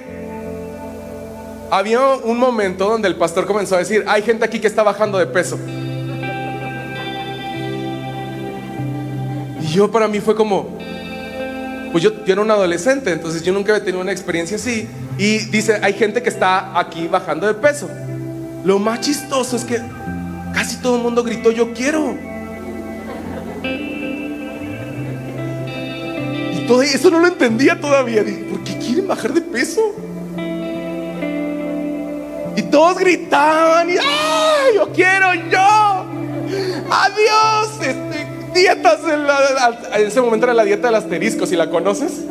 había 1.72 2.06
un 2.06 2.38
momento 2.38 2.88
donde 2.88 3.08
el 3.08 3.16
pastor 3.16 3.48
comenzó 3.48 3.76
a 3.76 3.80
decir, 3.80 4.04
hay 4.08 4.22
gente 4.22 4.46
aquí 4.46 4.60
que 4.60 4.68
está 4.68 4.84
bajando 4.84 5.18
de 5.18 5.26
peso. 5.26 5.58
Y 9.60 9.68
yo 9.74 9.89
para 9.89 10.08
mí 10.08 10.20
fue 10.20 10.36
como, 10.36 10.78
pues 11.93 12.03
yo, 12.03 12.12
era 12.25 12.41
un 12.41 12.49
adolescente, 12.49 13.12
entonces 13.12 13.43
yo 13.43 13.53
nunca 13.53 13.71
había 13.71 13.86
tenido 13.86 14.01
una 14.01 14.12
experiencia 14.12 14.58
así. 14.58 14.88
Y 15.19 15.45
dice, 15.51 15.79
hay 15.79 15.93
gente 15.93 16.23
que 16.23 16.29
está 16.29 16.77
aquí 16.77 17.08
bajando 17.08 17.45
de 17.45 17.53
peso. 17.53 17.88
Lo 18.65 18.79
más 18.79 19.01
chistoso 19.01 19.56
es 19.56 19.63
que 19.63 19.79
casi 20.56 20.77
todo 20.77 20.95
el 20.95 21.03
mundo 21.03 21.23
gritó, 21.23 21.51
yo 21.51 21.71
quiero. 21.71 22.17
Y 26.51 26.65
todo 26.67 26.82
eso 26.82 27.12
no 27.12 27.19
lo 27.19 27.27
entendía 27.27 27.79
todavía. 27.79 28.23
¿Por 28.49 28.63
qué 28.63 28.75
quieren 28.79 29.08
bajar 29.08 29.32
de 29.32 29.41
peso? 29.41 29.93
Y 32.56 32.62
todos 32.63 32.97
gritaban 32.97 33.91
y 33.91 33.97
¡ay, 33.97 34.75
yo 34.75 34.91
quiero 34.91 35.32
yo! 35.36 36.06
¡Adiós! 36.89 38.12
Dietas 38.54 39.00
en, 39.08 40.06
ese 40.06 40.22
momento 40.22 40.46
era 40.46 40.54
la 40.54 40.63
dieta 40.63 40.88
del 40.88 40.96
asterisco, 40.96 41.46
si 41.46 41.56
la 41.56 41.70
conoces. 41.70 42.24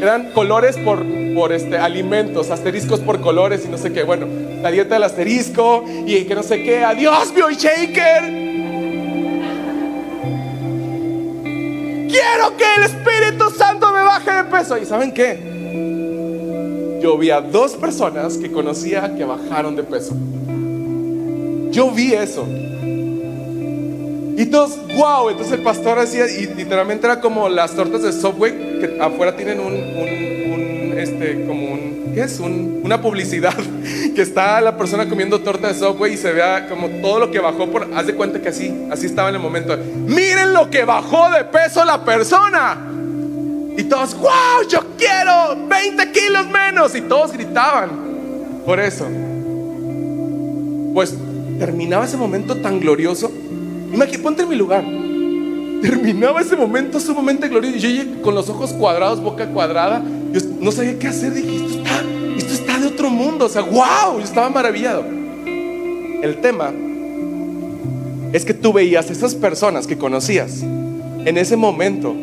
Eran 0.00 0.32
colores 0.32 0.76
por, 0.78 1.04
por 1.34 1.52
este, 1.52 1.78
alimentos, 1.78 2.50
asteriscos 2.50 3.00
por 3.00 3.20
colores 3.20 3.64
y 3.64 3.68
no 3.68 3.78
sé 3.78 3.92
qué. 3.92 4.02
Bueno, 4.02 4.26
la 4.60 4.70
dieta 4.70 4.94
del 4.94 5.04
asterisco 5.04 5.84
y 6.06 6.24
que 6.24 6.34
no 6.34 6.42
sé 6.42 6.62
qué. 6.62 6.82
Adiós, 6.82 7.32
bio 7.32 7.50
shaker. 7.50 8.22
Quiero 12.08 12.56
que 12.56 12.64
el 12.76 12.82
Espíritu 12.82 13.50
Santo 13.56 13.92
me 13.92 14.02
baje 14.02 14.32
de 14.32 14.44
peso. 14.44 14.76
¿Y 14.76 14.84
saben 14.84 15.14
qué? 15.14 16.98
Yo 17.00 17.16
vi 17.16 17.30
a 17.30 17.40
dos 17.40 17.72
personas 17.72 18.36
que 18.36 18.50
conocía 18.50 19.14
que 19.16 19.24
bajaron 19.24 19.76
de 19.76 19.82
peso. 19.82 20.14
Yo 21.70 21.90
vi 21.90 22.12
eso. 22.12 22.44
Wow, 24.52 25.30
entonces 25.30 25.54
el 25.54 25.62
pastor 25.62 25.98
hacía, 25.98 26.30
y 26.30 26.46
literalmente 26.46 27.06
era 27.06 27.20
como 27.20 27.48
las 27.48 27.74
tortas 27.74 28.02
de 28.02 28.12
Subway, 28.12 28.80
que 28.80 28.98
afuera 29.00 29.34
tienen 29.34 29.58
un, 29.58 29.72
un, 29.72 30.98
este, 30.98 31.46
como 31.46 31.72
un, 31.72 32.12
¿qué 32.14 32.20
es? 32.20 32.38
una 32.38 33.00
publicidad, 33.00 33.54
que 34.14 34.20
está 34.20 34.60
la 34.60 34.76
persona 34.76 35.08
comiendo 35.08 35.40
torta 35.40 35.68
de 35.68 35.74
Subway 35.74 36.12
y 36.12 36.16
se 36.18 36.32
vea 36.32 36.68
como 36.68 36.88
todo 37.00 37.18
lo 37.18 37.30
que 37.30 37.38
bajó 37.38 37.70
por, 37.70 37.88
haz 37.94 38.06
de 38.06 38.14
cuenta 38.14 38.42
que 38.42 38.50
así, 38.50 38.86
así 38.90 39.06
estaba 39.06 39.30
en 39.30 39.36
el 39.36 39.40
momento. 39.40 39.74
Miren 40.06 40.52
lo 40.52 40.68
que 40.68 40.84
bajó 40.84 41.30
de 41.30 41.44
peso 41.44 41.82
la 41.86 42.04
persona. 42.04 42.76
Y 43.74 43.84
todos, 43.84 44.14
wow, 44.18 44.68
yo 44.68 44.80
quiero 44.98 45.66
20 45.66 46.12
kilos 46.12 46.46
menos. 46.48 46.94
Y 46.94 47.00
todos 47.00 47.32
gritaban 47.32 47.90
por 48.66 48.78
eso. 48.78 49.06
Pues 50.92 51.16
terminaba 51.58 52.04
ese 52.04 52.18
momento 52.18 52.56
tan 52.56 52.80
glorioso 52.80 53.32
Imagínate, 53.92 54.18
ponte 54.18 54.42
en 54.42 54.48
mi 54.48 54.56
lugar. 54.56 54.84
Terminaba 55.82 56.40
ese 56.40 56.56
momento 56.56 57.00
sumamente 57.00 57.48
glorioso. 57.48 57.76
Yo 57.76 57.88
llegué 57.88 58.20
con 58.22 58.34
los 58.34 58.48
ojos 58.48 58.72
cuadrados, 58.72 59.20
boca 59.20 59.46
cuadrada. 59.48 60.02
Yo 60.32 60.40
no 60.60 60.72
sabía 60.72 60.98
qué 60.98 61.08
hacer. 61.08 61.34
Dije, 61.34 61.56
esto 61.56 61.78
está, 61.78 62.04
esto 62.38 62.54
está 62.54 62.78
de 62.78 62.86
otro 62.86 63.10
mundo. 63.10 63.46
O 63.46 63.48
sea, 63.48 63.62
wow, 63.62 64.18
yo 64.18 64.24
estaba 64.24 64.48
maravillado. 64.48 65.04
El 66.22 66.40
tema 66.40 66.72
es 68.32 68.44
que 68.44 68.54
tú 68.54 68.72
veías 68.72 69.10
esas 69.10 69.34
personas 69.34 69.86
que 69.86 69.98
conocías 69.98 70.62
en 70.62 71.36
ese 71.36 71.56
momento 71.56 72.14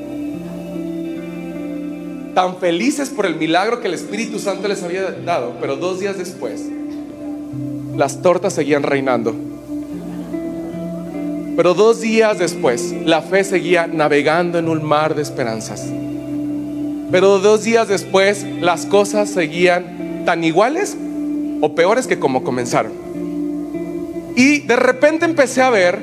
tan 2.33 2.57
felices 2.57 3.09
por 3.09 3.25
el 3.25 3.35
milagro 3.35 3.81
que 3.81 3.87
el 3.87 3.93
Espíritu 3.93 4.39
Santo 4.39 4.67
les 4.67 4.81
había 4.81 5.11
dado, 5.11 5.55
pero 5.59 5.75
dos 5.75 5.99
días 5.99 6.17
después 6.17 6.65
las 7.97 8.21
tortas 8.21 8.53
seguían 8.53 8.83
reinando. 8.83 9.35
Pero 11.59 11.73
dos 11.73 11.99
días 11.99 12.39
después, 12.39 12.95
la 13.03 13.21
fe 13.21 13.43
seguía 13.43 13.85
navegando 13.85 14.59
en 14.59 14.69
un 14.69 14.81
mar 14.81 15.13
de 15.13 15.21
esperanzas. 15.21 15.87
Pero 17.11 17.39
dos 17.39 17.65
días 17.65 17.89
después, 17.89 18.45
las 18.61 18.85
cosas 18.85 19.29
seguían 19.29 20.23
tan 20.25 20.45
iguales 20.45 20.95
o 21.59 21.75
peores 21.75 22.07
que 22.07 22.17
como 22.17 22.45
comenzaron. 22.45 22.93
Y 24.37 24.59
de 24.59 24.75
repente 24.77 25.25
empecé 25.25 25.61
a 25.61 25.69
ver 25.69 25.99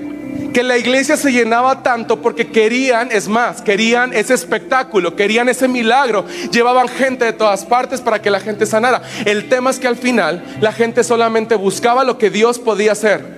que 0.52 0.62
la 0.62 0.76
iglesia 0.76 1.16
se 1.16 1.32
llenaba 1.32 1.82
tanto 1.82 2.20
porque 2.20 2.48
querían, 2.48 3.08
es 3.10 3.26
más, 3.26 3.62
querían 3.62 4.12
ese 4.12 4.34
espectáculo, 4.34 5.16
querían 5.16 5.48
ese 5.48 5.68
milagro, 5.68 6.26
llevaban 6.52 6.86
gente 6.86 7.24
de 7.24 7.32
todas 7.32 7.64
partes 7.64 8.02
para 8.02 8.20
que 8.20 8.30
la 8.30 8.40
gente 8.40 8.66
sanara. 8.66 9.00
El 9.24 9.48
tema 9.48 9.70
es 9.70 9.78
que 9.78 9.88
al 9.88 9.96
final 9.96 10.44
la 10.60 10.72
gente 10.72 11.02
solamente 11.02 11.54
buscaba 11.54 12.04
lo 12.04 12.18
que 12.18 12.28
Dios 12.28 12.58
podía 12.58 12.92
hacer, 12.92 13.35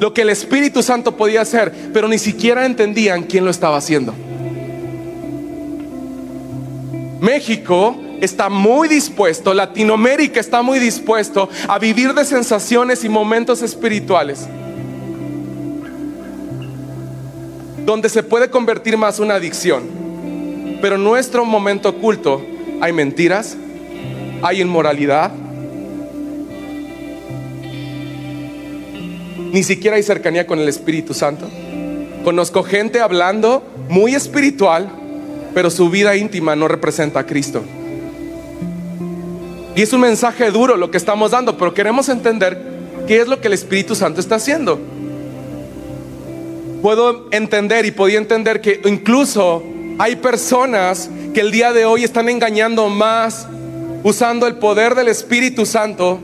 lo 0.00 0.12
que 0.12 0.22
el 0.22 0.30
Espíritu 0.30 0.82
Santo 0.82 1.16
podía 1.16 1.42
hacer, 1.42 1.72
pero 1.92 2.08
ni 2.08 2.18
siquiera 2.18 2.66
entendían 2.66 3.22
quién 3.22 3.44
lo 3.44 3.50
estaba 3.50 3.76
haciendo. 3.76 4.14
México 7.20 7.96
está 8.20 8.48
muy 8.48 8.88
dispuesto, 8.88 9.54
Latinoamérica 9.54 10.40
está 10.40 10.62
muy 10.62 10.78
dispuesto 10.78 11.48
a 11.68 11.78
vivir 11.78 12.14
de 12.14 12.24
sensaciones 12.24 13.04
y 13.04 13.08
momentos 13.08 13.62
espirituales 13.62 14.48
donde 17.90 18.08
se 18.08 18.22
puede 18.22 18.50
convertir 18.50 18.96
más 18.96 19.18
una 19.18 19.34
adicción. 19.34 19.82
Pero 20.80 20.94
en 20.94 21.02
nuestro 21.02 21.44
momento 21.44 21.88
oculto 21.88 22.40
hay 22.80 22.92
mentiras, 22.92 23.56
hay 24.42 24.60
inmoralidad, 24.60 25.32
ni 29.52 29.62
siquiera 29.62 29.96
hay 29.96 30.02
cercanía 30.02 30.46
con 30.46 30.58
el 30.58 30.68
Espíritu 30.68 31.14
Santo. 31.14 31.48
Conozco 32.24 32.62
gente 32.62 33.00
hablando 33.00 33.62
muy 33.88 34.14
espiritual, 34.14 34.90
pero 35.54 35.70
su 35.70 35.90
vida 35.90 36.16
íntima 36.16 36.54
no 36.56 36.68
representa 36.68 37.20
a 37.20 37.26
Cristo. 37.26 37.62
Y 39.74 39.82
es 39.82 39.92
un 39.92 40.00
mensaje 40.00 40.50
duro 40.50 40.76
lo 40.76 40.90
que 40.90 40.96
estamos 40.96 41.30
dando, 41.30 41.56
pero 41.56 41.74
queremos 41.74 42.08
entender 42.08 42.60
qué 43.06 43.20
es 43.20 43.28
lo 43.28 43.40
que 43.40 43.48
el 43.48 43.54
Espíritu 43.54 43.94
Santo 43.94 44.20
está 44.20 44.36
haciendo 44.36 44.78
puedo 46.80 47.28
entender 47.30 47.84
y 47.84 47.90
podía 47.90 48.18
entender 48.18 48.60
que 48.60 48.80
incluso 48.84 49.62
hay 49.98 50.16
personas 50.16 51.10
que 51.34 51.40
el 51.40 51.50
día 51.50 51.72
de 51.72 51.84
hoy 51.84 52.04
están 52.04 52.28
engañando 52.28 52.88
más 52.88 53.46
usando 54.02 54.46
el 54.46 54.56
poder 54.56 54.94
del 54.94 55.08
Espíritu 55.08 55.66
Santo 55.66 56.18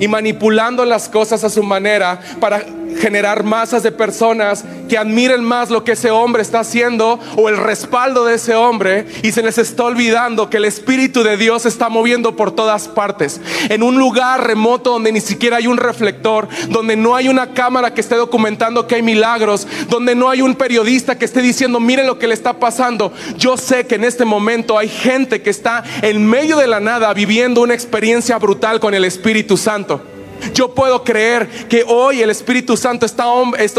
y 0.00 0.08
manipulando 0.08 0.84
las 0.84 1.08
cosas 1.08 1.44
a 1.44 1.50
su 1.50 1.62
manera 1.62 2.20
para 2.40 2.64
generar 2.98 3.44
masas 3.44 3.82
de 3.82 3.92
personas 3.92 4.64
que 4.88 4.98
admiren 4.98 5.44
más 5.44 5.70
lo 5.70 5.84
que 5.84 5.92
ese 5.92 6.10
hombre 6.10 6.42
está 6.42 6.60
haciendo 6.60 7.18
o 7.36 7.48
el 7.48 7.56
respaldo 7.56 8.24
de 8.24 8.34
ese 8.34 8.54
hombre 8.54 9.06
y 9.22 9.32
se 9.32 9.42
les 9.42 9.58
está 9.58 9.84
olvidando 9.84 10.50
que 10.50 10.56
el 10.56 10.64
Espíritu 10.64 11.22
de 11.22 11.36
Dios 11.36 11.66
está 11.66 11.88
moviendo 11.88 12.36
por 12.36 12.50
todas 12.50 12.88
partes. 12.88 13.40
En 13.68 13.82
un 13.82 13.98
lugar 13.98 14.46
remoto 14.46 14.90
donde 14.90 15.12
ni 15.12 15.20
siquiera 15.20 15.58
hay 15.58 15.66
un 15.66 15.76
reflector, 15.76 16.48
donde 16.68 16.96
no 16.96 17.14
hay 17.14 17.28
una 17.28 17.52
cámara 17.52 17.94
que 17.94 18.00
esté 18.00 18.16
documentando 18.16 18.86
que 18.86 18.96
hay 18.96 19.02
milagros, 19.02 19.66
donde 19.88 20.14
no 20.14 20.30
hay 20.30 20.42
un 20.42 20.54
periodista 20.54 21.18
que 21.18 21.24
esté 21.24 21.42
diciendo, 21.42 21.80
mire 21.80 22.04
lo 22.04 22.18
que 22.18 22.26
le 22.26 22.34
está 22.34 22.54
pasando. 22.54 23.12
Yo 23.36 23.56
sé 23.56 23.86
que 23.86 23.96
en 23.96 24.04
este 24.04 24.24
momento 24.24 24.78
hay 24.78 24.88
gente 24.88 25.42
que 25.42 25.50
está 25.50 25.84
en 26.02 26.26
medio 26.26 26.56
de 26.56 26.66
la 26.66 26.80
nada 26.80 27.12
viviendo 27.14 27.62
una 27.62 27.74
experiencia 27.74 28.38
brutal 28.38 28.80
con 28.80 28.94
el 28.94 29.04
Espíritu 29.04 29.56
Santo. 29.56 30.17
Yo 30.54 30.74
puedo 30.74 31.04
creer 31.04 31.48
que 31.68 31.84
hoy 31.86 32.22
el 32.22 32.30
Espíritu 32.30 32.76
Santo 32.76 33.06
está, 33.06 33.26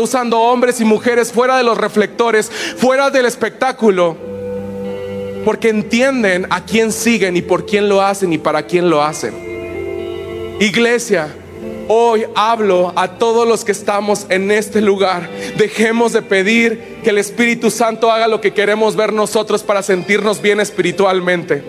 usando 0.01 0.39
hombres 0.39 0.79
y 0.81 0.85
mujeres 0.85 1.31
fuera 1.31 1.57
de 1.57 1.63
los 1.63 1.77
reflectores, 1.77 2.49
fuera 2.77 3.09
del 3.09 3.25
espectáculo, 3.25 4.15
porque 5.45 5.69
entienden 5.69 6.47
a 6.49 6.65
quién 6.65 6.91
siguen 6.91 7.37
y 7.37 7.41
por 7.41 7.65
quién 7.65 7.89
lo 7.89 8.01
hacen 8.01 8.33
y 8.33 8.37
para 8.37 8.63
quién 8.63 8.89
lo 8.89 9.01
hacen. 9.01 10.57
Iglesia, 10.59 11.33
hoy 11.87 12.25
hablo 12.35 12.93
a 12.95 13.17
todos 13.17 13.47
los 13.47 13.63
que 13.63 13.71
estamos 13.71 14.25
en 14.29 14.51
este 14.51 14.81
lugar. 14.81 15.29
Dejemos 15.57 16.13
de 16.13 16.21
pedir 16.21 16.99
que 17.03 17.11
el 17.11 17.17
Espíritu 17.17 17.71
Santo 17.71 18.11
haga 18.11 18.27
lo 18.27 18.41
que 18.41 18.53
queremos 18.53 18.95
ver 18.95 19.13
nosotros 19.13 19.63
para 19.63 19.81
sentirnos 19.81 20.41
bien 20.41 20.59
espiritualmente 20.59 21.63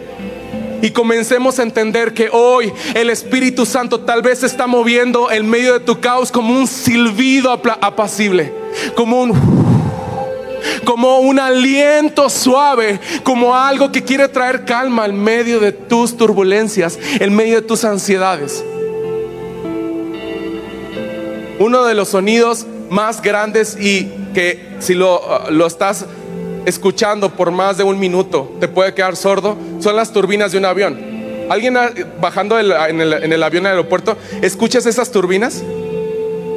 y 0.82 0.90
comencemos 0.90 1.58
a 1.58 1.62
entender 1.62 2.14
que 2.14 2.28
hoy 2.32 2.72
el 2.94 3.10
Espíritu 3.10 3.66
Santo 3.66 4.00
tal 4.00 4.22
vez 4.22 4.42
está 4.42 4.66
moviendo 4.66 5.30
en 5.30 5.48
medio 5.48 5.74
de 5.74 5.80
tu 5.80 6.00
caos 6.00 6.30
como 6.30 6.52
un 6.54 6.66
silbido 6.66 7.50
apacible, 7.52 8.52
como 8.94 9.22
un 9.22 9.70
como 10.84 11.20
un 11.20 11.38
aliento 11.38 12.28
suave, 12.28 13.00
como 13.22 13.54
algo 13.56 13.90
que 13.90 14.02
quiere 14.02 14.28
traer 14.28 14.64
calma 14.64 15.06
en 15.06 15.22
medio 15.22 15.58
de 15.58 15.72
tus 15.72 16.16
turbulencias, 16.16 16.98
en 17.18 17.34
medio 17.34 17.56
de 17.56 17.62
tus 17.62 17.84
ansiedades. 17.84 18.62
Uno 21.58 21.84
de 21.84 21.94
los 21.94 22.08
sonidos 22.08 22.66
más 22.90 23.22
grandes 23.22 23.76
y 23.80 24.10
que 24.34 24.76
si 24.80 24.94
lo, 24.94 25.22
lo 25.50 25.66
estás 25.66 26.06
escuchando 26.70 27.30
por 27.30 27.50
más 27.50 27.76
de 27.76 27.84
un 27.84 27.98
minuto 27.98 28.56
te 28.58 28.68
puede 28.68 28.94
quedar 28.94 29.16
sordo 29.16 29.56
son 29.80 29.96
las 29.96 30.12
turbinas 30.12 30.52
de 30.52 30.58
un 30.58 30.64
avión. 30.64 30.98
¿Alguien 31.50 31.76
bajando 32.20 32.58
en, 32.58 33.00
el, 33.00 33.42
avión 33.42 33.66
al 33.66 33.72
aeropuerto, 33.72 34.16
escuchas 34.40 34.86
esas 34.86 35.10
turbinas? 35.10 35.62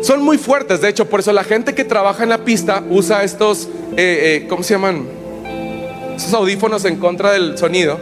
Son 0.03 0.21
muy 0.21 0.37
fuertes, 0.37 0.81
de 0.81 0.89
hecho, 0.89 1.09
por 1.09 1.19
eso 1.19 1.33
la 1.33 1.43
gente 1.43 1.73
que 1.73 1.83
trabaja 1.83 2.23
en 2.23 2.29
la 2.29 2.39
pista 2.39 2.83
usa 2.89 3.23
estos, 3.23 3.69
eh, 3.97 4.43
eh, 4.43 4.47
¿cómo 4.47 4.61
se 4.61 4.75
llaman? 4.75 5.07
Esos 6.15 6.33
audífonos 6.33 6.85
en 6.85 6.97
contra 6.97 7.31
del 7.31 7.57
sonido 7.57 7.99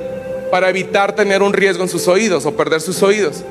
para 0.52 0.69
evitar 0.69 1.15
tener 1.15 1.41
un 1.41 1.54
riesgo 1.54 1.84
en 1.84 1.89
sus 1.89 2.08
oídos 2.10 2.45
o 2.45 2.56
perder 2.56 2.82
sus 2.82 3.02
oídos. 3.04 3.43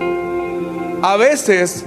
A 1.00 1.16
veces 1.16 1.84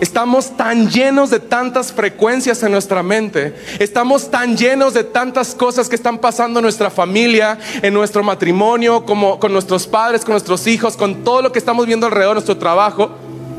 Estamos 0.00 0.56
tan 0.56 0.88
llenos 0.88 1.28
de 1.28 1.40
tantas 1.40 1.92
frecuencias 1.92 2.62
en 2.62 2.72
nuestra 2.72 3.02
mente. 3.02 3.54
Estamos 3.78 4.30
tan 4.30 4.56
llenos 4.56 4.94
de 4.94 5.04
tantas 5.04 5.54
cosas 5.54 5.90
que 5.90 5.94
están 5.94 6.16
pasando 6.16 6.58
en 6.58 6.62
nuestra 6.62 6.88
familia, 6.88 7.58
en 7.82 7.92
nuestro 7.92 8.22
matrimonio, 8.22 9.04
como 9.04 9.38
con 9.38 9.52
nuestros 9.52 9.86
padres, 9.86 10.24
con 10.24 10.32
nuestros 10.32 10.66
hijos, 10.66 10.96
con 10.96 11.22
todo 11.22 11.42
lo 11.42 11.52
que 11.52 11.58
estamos 11.58 11.86
viendo 11.86 12.06
alrededor 12.06 12.30
de 12.30 12.36
nuestro 12.36 12.56
trabajo. 12.56 13.10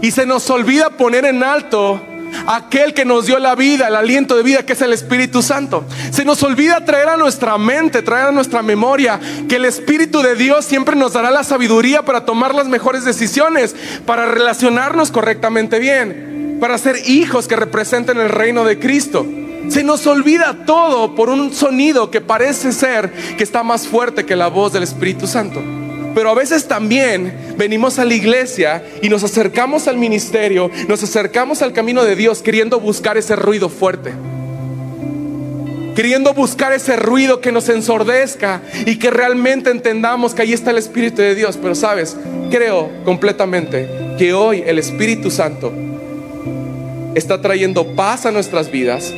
Y 0.01 0.09
se 0.09 0.25
nos 0.25 0.49
olvida 0.49 0.89
poner 0.89 1.25
en 1.25 1.43
alto 1.43 2.01
aquel 2.47 2.95
que 2.95 3.05
nos 3.05 3.27
dio 3.27 3.37
la 3.37 3.53
vida, 3.53 3.87
el 3.87 3.95
aliento 3.95 4.35
de 4.35 4.41
vida, 4.41 4.65
que 4.65 4.73
es 4.73 4.81
el 4.81 4.93
Espíritu 4.93 5.43
Santo. 5.43 5.85
Se 6.09 6.25
nos 6.25 6.41
olvida 6.41 6.83
traer 6.85 7.09
a 7.09 7.17
nuestra 7.17 7.55
mente, 7.59 8.01
traer 8.01 8.29
a 8.29 8.31
nuestra 8.31 8.63
memoria, 8.63 9.19
que 9.47 9.57
el 9.57 9.65
Espíritu 9.65 10.23
de 10.23 10.33
Dios 10.33 10.65
siempre 10.65 10.95
nos 10.95 11.13
dará 11.13 11.29
la 11.29 11.43
sabiduría 11.43 12.01
para 12.01 12.25
tomar 12.25 12.55
las 12.55 12.67
mejores 12.67 13.05
decisiones, 13.05 13.75
para 14.07 14.25
relacionarnos 14.25 15.11
correctamente 15.11 15.77
bien 15.77 16.30
para 16.61 16.77
ser 16.77 17.09
hijos 17.09 17.47
que 17.47 17.55
representen 17.55 18.19
el 18.19 18.29
reino 18.29 18.63
de 18.63 18.77
Cristo. 18.77 19.25
Se 19.67 19.83
nos 19.83 20.05
olvida 20.05 20.63
todo 20.67 21.15
por 21.15 21.29
un 21.29 21.51
sonido 21.51 22.11
que 22.11 22.21
parece 22.21 22.71
ser 22.71 23.11
que 23.35 23.43
está 23.43 23.63
más 23.63 23.87
fuerte 23.87 24.27
que 24.27 24.35
la 24.35 24.47
voz 24.47 24.71
del 24.71 24.83
Espíritu 24.83 25.25
Santo. 25.25 25.59
Pero 26.13 26.29
a 26.29 26.35
veces 26.35 26.67
también 26.67 27.55
venimos 27.57 27.97
a 27.97 28.05
la 28.05 28.13
iglesia 28.13 28.83
y 29.01 29.09
nos 29.09 29.23
acercamos 29.23 29.87
al 29.87 29.97
ministerio, 29.97 30.69
nos 30.87 31.01
acercamos 31.01 31.63
al 31.63 31.73
camino 31.73 32.03
de 32.03 32.15
Dios 32.15 32.43
queriendo 32.43 32.79
buscar 32.79 33.17
ese 33.17 33.35
ruido 33.35 33.67
fuerte. 33.67 34.13
Queriendo 35.95 36.35
buscar 36.35 36.73
ese 36.73 36.95
ruido 36.95 37.41
que 37.41 37.51
nos 37.51 37.69
ensordezca 37.69 38.61
y 38.85 38.99
que 38.99 39.09
realmente 39.09 39.71
entendamos 39.71 40.35
que 40.35 40.43
ahí 40.43 40.53
está 40.53 40.69
el 40.69 40.77
Espíritu 40.77 41.23
de 41.23 41.33
Dios. 41.33 41.57
Pero 41.59 41.73
sabes, 41.73 42.15
creo 42.51 42.91
completamente 43.03 43.89
que 44.19 44.35
hoy 44.35 44.63
el 44.63 44.77
Espíritu 44.77 45.31
Santo 45.31 45.73
está 47.15 47.41
trayendo 47.41 47.95
paz 47.95 48.25
a 48.25 48.31
nuestras 48.31 48.71
vidas, 48.71 49.13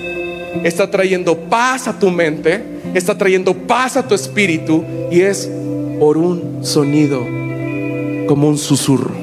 está 0.64 0.90
trayendo 0.90 1.38
paz 1.38 1.88
a 1.88 2.00
tu 2.00 2.10
mente, 2.10 2.62
está 2.94 3.18
trayendo 3.18 3.54
paz 3.54 3.98
a 3.98 4.08
tu 4.08 4.16
espíritu 4.16 4.84
y 5.12 5.22
es 5.22 5.50
por 6.00 6.18
un 6.18 6.66
sonido 6.66 7.26
como 8.28 8.48
un 8.48 8.58
susurro. 8.58 9.14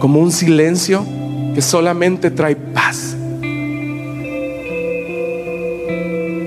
Como 0.00 0.20
un 0.20 0.30
silencio 0.30 1.04
que 1.54 1.60
solamente 1.60 2.30
trae 2.30 2.54
paz. 2.54 3.16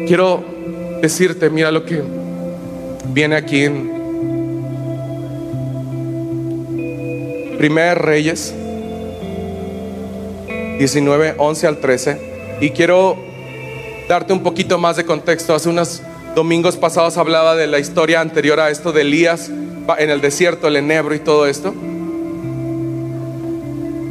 Quiero 0.07 0.43
decirte, 1.01 1.49
mira 1.49 1.71
lo 1.71 1.85
que 1.85 2.01
viene 3.13 3.35
aquí 3.35 3.65
en 3.65 4.00
Primer 7.61 7.99
Reyes 7.99 8.55
19, 10.79 11.35
11 11.37 11.67
al 11.67 11.77
13. 11.77 12.17
Y 12.59 12.71
quiero 12.71 13.15
darte 14.09 14.33
un 14.33 14.41
poquito 14.41 14.79
más 14.79 14.95
de 14.95 15.05
contexto. 15.05 15.53
Hace 15.53 15.69
unos 15.69 16.01
domingos 16.33 16.75
pasados 16.75 17.17
hablaba 17.17 17.55
de 17.55 17.67
la 17.67 17.77
historia 17.77 18.19
anterior 18.19 18.59
a 18.59 18.71
esto 18.71 18.91
de 18.91 19.01
Elías 19.01 19.51
en 19.99 20.09
el 20.09 20.21
desierto, 20.21 20.67
el 20.67 20.75
enebro 20.75 21.13
y 21.13 21.19
todo 21.19 21.45
esto. 21.45 21.75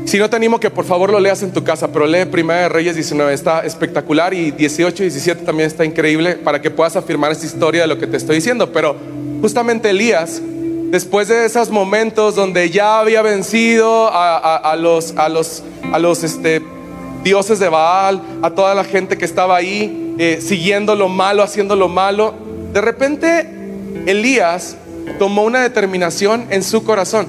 Si 0.05 0.17
no 0.17 0.31
te 0.31 0.37
animo 0.37 0.61
que 0.61 0.71
por 0.71 0.85
favor 0.85 1.11
lo 1.11 1.19
leas 1.19 1.43
en 1.43 1.53
tu 1.53 1.65
casa, 1.65 1.91
pero 1.91 2.07
lee 2.07 2.27
Primera 2.27 2.69
Reyes 2.69 2.95
19, 2.95 3.35
está 3.35 3.63
espectacular 3.67 4.33
y 4.33 4.53
18 4.53 5.03
y 5.03 5.07
17 5.07 5.45
también 5.45 5.67
está 5.67 5.85
increíble 5.85 6.37
para 6.37 6.63
que 6.63 6.71
puedas 6.71 6.95
afirmar 6.95 7.33
esta 7.33 7.47
historia 7.47 7.83
de 7.83 7.89
lo 7.89 7.99
que 7.99 8.07
te 8.07 8.17
estoy 8.17 8.37
diciendo. 8.37 8.71
Pero 8.73 8.95
justamente 9.41 9.91
Elías 9.91 10.41
después 10.91 11.29
de 11.29 11.47
esos 11.47 11.71
momentos 11.71 12.35
donde 12.35 12.71
ya 12.71 12.99
había 12.99 13.23
vencido 13.23 14.11
a, 14.13 14.77
los, 14.77 16.25
este, 16.25 16.63
dioses 17.23 17.59
de 17.59 17.69
Baal, 17.69 18.21
a 18.43 18.51
toda 18.51 18.75
la 18.75 18.85
gente 18.85 19.17
que 19.17 19.25
estaba 19.25 19.57
ahí, 19.57 20.15
eh, 20.19 20.41
siguiendo 20.43 20.95
lo 20.95 21.09
malo, 21.09 21.43
haciendo 21.43 21.77
lo 21.77 21.89
malo, 21.89 22.35
de 22.73 22.81
repente 22.81 23.49
Elías 24.07 24.77
tomó 25.19 25.45
una 25.45 25.61
determinación 25.61 26.47
en 26.51 26.63
su 26.63 26.85
corazón 26.85 27.27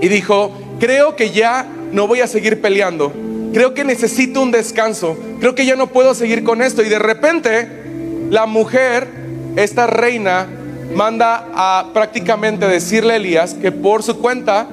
y 0.00 0.08
dijo, 0.08 0.52
creo 0.78 1.16
que 1.16 1.30
ya 1.30 1.66
no 1.92 2.06
voy 2.06 2.20
a 2.20 2.26
seguir 2.26 2.60
peleando, 2.60 3.12
creo 3.52 3.74
que 3.74 3.84
necesito 3.84 4.42
un 4.42 4.50
descanso, 4.50 5.16
creo 5.38 5.54
que 5.54 5.66
ya 5.66 5.76
no 5.76 5.88
puedo 5.88 6.14
seguir 6.14 6.42
con 6.44 6.62
esto. 6.62 6.82
Y 6.82 6.88
de 6.88 6.98
repente 6.98 7.68
la 8.30 8.46
mujer, 8.46 9.08
esta 9.56 9.86
reina, 9.86 10.46
manda 10.94 11.46
a 11.54 11.86
prácticamente 11.92 12.66
decirle 12.66 13.14
a 13.14 13.16
Elías 13.16 13.54
que 13.54 13.72
por 13.72 14.02
su 14.02 14.18
cuenta 14.18 14.66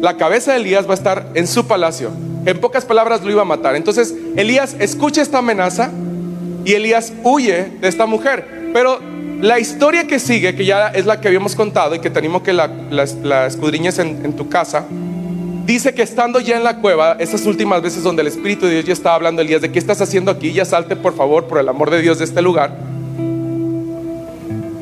la 0.00 0.16
cabeza 0.16 0.52
de 0.52 0.58
Elías 0.58 0.86
va 0.86 0.92
a 0.92 0.94
estar 0.94 1.26
en 1.34 1.46
su 1.46 1.66
palacio. 1.66 2.10
En 2.44 2.60
pocas 2.60 2.84
palabras 2.84 3.22
lo 3.22 3.30
iba 3.30 3.42
a 3.42 3.46
matar. 3.46 3.76
Entonces 3.76 4.14
Elías 4.36 4.76
escucha 4.78 5.22
esta 5.22 5.38
amenaza 5.38 5.90
y 6.64 6.74
Elías 6.74 7.12
huye 7.24 7.72
de 7.80 7.88
esta 7.88 8.06
mujer. 8.06 8.70
Pero 8.72 9.00
la 9.40 9.58
historia 9.58 10.06
que 10.06 10.18
sigue, 10.18 10.54
que 10.54 10.64
ya 10.64 10.88
es 10.88 11.06
la 11.06 11.20
que 11.20 11.28
habíamos 11.28 11.54
contado 11.54 11.94
y 11.94 11.98
que 11.98 12.10
tenemos 12.10 12.42
que 12.42 12.52
la, 12.52 12.70
la, 12.90 13.46
escudriñes 13.46 13.98
en, 13.98 14.24
en 14.24 14.34
tu 14.34 14.48
casa, 14.48 14.84
dice 15.64 15.94
que 15.94 16.02
estando 16.02 16.40
ya 16.40 16.56
en 16.56 16.64
la 16.64 16.78
cueva, 16.78 17.16
esas 17.18 17.44
últimas 17.46 17.82
veces 17.82 18.02
donde 18.02 18.22
el 18.22 18.28
Espíritu 18.28 18.66
de 18.66 18.72
Dios 18.74 18.84
ya 18.84 18.92
estaba 18.92 19.16
hablando 19.16 19.42
Elías 19.42 19.60
de 19.60 19.72
qué 19.72 19.78
estás 19.78 20.00
haciendo 20.00 20.30
aquí, 20.30 20.52
ya 20.52 20.64
salte 20.64 20.94
por 20.94 21.16
favor, 21.16 21.46
por 21.46 21.58
el 21.58 21.68
amor 21.68 21.90
de 21.90 22.00
Dios 22.00 22.18
de 22.18 22.24
este 22.24 22.42
lugar. 22.42 22.85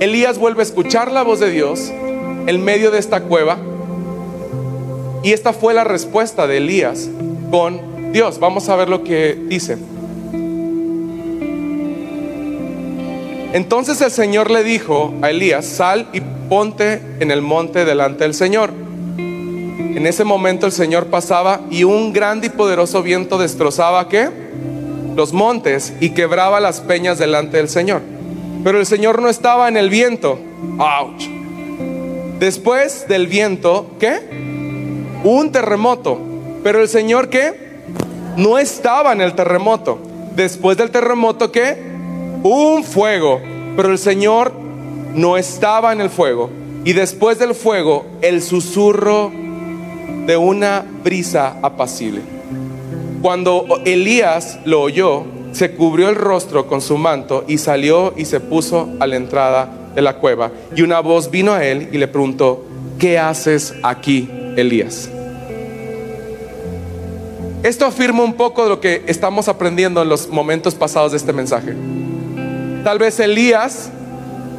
Elías 0.01 0.39
vuelve 0.39 0.61
a 0.61 0.65
escuchar 0.65 1.13
la 1.13 1.23
voz 1.23 1.41
de 1.41 1.51
Dios 1.51 1.91
en 2.47 2.65
medio 2.65 2.91
de 2.91 2.99
esta 2.99 3.23
cueva 3.23 3.59
y 5.23 5.33
esta 5.33 5.53
fue 5.53 5.73
la 5.73 5.85
respuesta 5.85 6.47
de 6.47 6.59
Elías 6.59 7.09
con 7.51 8.13
Dios. 8.13 8.39
Vamos 8.39 8.69
a 8.69 8.77
ver 8.77 8.89
lo 8.89 9.03
que 9.05 9.39
dice. 9.49 9.79
Entonces 13.55 14.01
el 14.01 14.11
Señor 14.11 14.51
le 14.51 14.65
dijo 14.65 15.15
a 15.23 15.31
Elías, 15.31 15.65
sal 15.65 16.09
y 16.13 16.21
ponte 16.49 17.01
en 17.21 17.31
el 17.31 17.41
monte 17.41 17.85
delante 17.85 18.25
del 18.25 18.35
Señor. 18.35 18.71
En 19.17 20.07
ese 20.09 20.25
momento 20.25 20.67
el 20.67 20.73
Señor 20.73 21.07
pasaba 21.07 21.61
y 21.71 21.85
un 21.85 22.13
grande 22.13 22.49
y 22.49 22.51
poderoso 22.51 23.03
viento 23.03 23.39
destrozaba 23.39 24.09
qué? 24.09 24.29
Los 25.15 25.33
montes 25.33 25.95
y 26.01 26.11
quebraba 26.11 26.59
las 26.59 26.81
peñas 26.81 27.19
delante 27.19 27.59
del 27.59 27.69
Señor. 27.69 28.14
Pero 28.65 28.81
el 28.81 28.87
Señor 28.87 29.21
no 29.21 29.29
estaba 29.29 29.69
en 29.69 29.77
el 29.77 29.91
viento. 29.91 30.39
Ouch. 30.79 31.29
Después 32.39 33.07
del 33.07 33.29
viento, 33.29 33.91
¿qué? 34.01 34.21
Un 35.23 35.53
terremoto. 35.53 36.19
Pero 36.63 36.81
el 36.81 36.89
Señor, 36.89 37.29
¿qué? 37.29 37.53
No 38.39 38.59
estaba 38.59 39.13
en 39.13 39.21
el 39.21 39.35
terremoto. 39.35 39.99
Después 40.35 40.79
del 40.79 40.91
terremoto, 40.91 41.53
¿qué? 41.53 41.77
Un 42.43 42.83
fuego. 42.85 43.41
Pero 43.77 43.93
el 43.93 43.99
Señor 43.99 44.53
no 45.15 45.37
estaba 45.37 45.93
en 45.93 46.01
el 46.01 46.09
fuego. 46.09 46.51
Y 46.85 46.95
después 46.95 47.39
del 47.39 47.55
fuego, 47.55 48.07
el 48.23 48.43
susurro 48.43 49.31
de 50.27 50.37
una 50.39 50.85
brisa 51.03 51.59
apacible. 51.63 52.23
Cuando 53.21 53.81
Elías 53.85 54.59
lo 54.65 54.81
oyó, 54.81 55.25
se 55.55 55.71
cubrió 55.71 56.09
el 56.09 56.17
rostro 56.17 56.67
con 56.67 56.81
su 56.81 56.99
manto 56.99 57.45
y 57.47 57.59
salió 57.59 58.13
y 58.17 58.25
se 58.25 58.41
puso 58.41 58.89
a 58.99 59.07
la 59.07 59.15
entrada 59.15 59.71
de 59.95 60.03
la 60.03 60.17
cueva. 60.17 60.51
Y 60.75 60.83
una 60.83 60.99
voz 60.99 61.31
vino 61.31 61.53
a 61.53 61.65
él 61.65 61.89
y 61.93 61.99
le 61.99 62.09
preguntó, 62.09 62.65
¿qué 62.99 63.21
haces 63.21 63.73
aquí, 63.85 64.29
Elías? 64.57 65.09
Esto 67.63 67.87
afirma 67.87 68.25
un 68.25 68.35
poco 68.35 68.65
de 68.65 68.69
lo 68.69 68.81
que 68.81 69.05
estamos 69.07 69.49
aprendiendo 69.49 70.03
en 70.03 70.09
los 70.09 70.29
momentos 70.29 70.75
pasados 70.75 71.13
de 71.13 71.19
este 71.19 71.33
mensaje. 71.33 71.75
Tal 72.83 72.99
vez 72.99 73.21
Elías, 73.21 73.91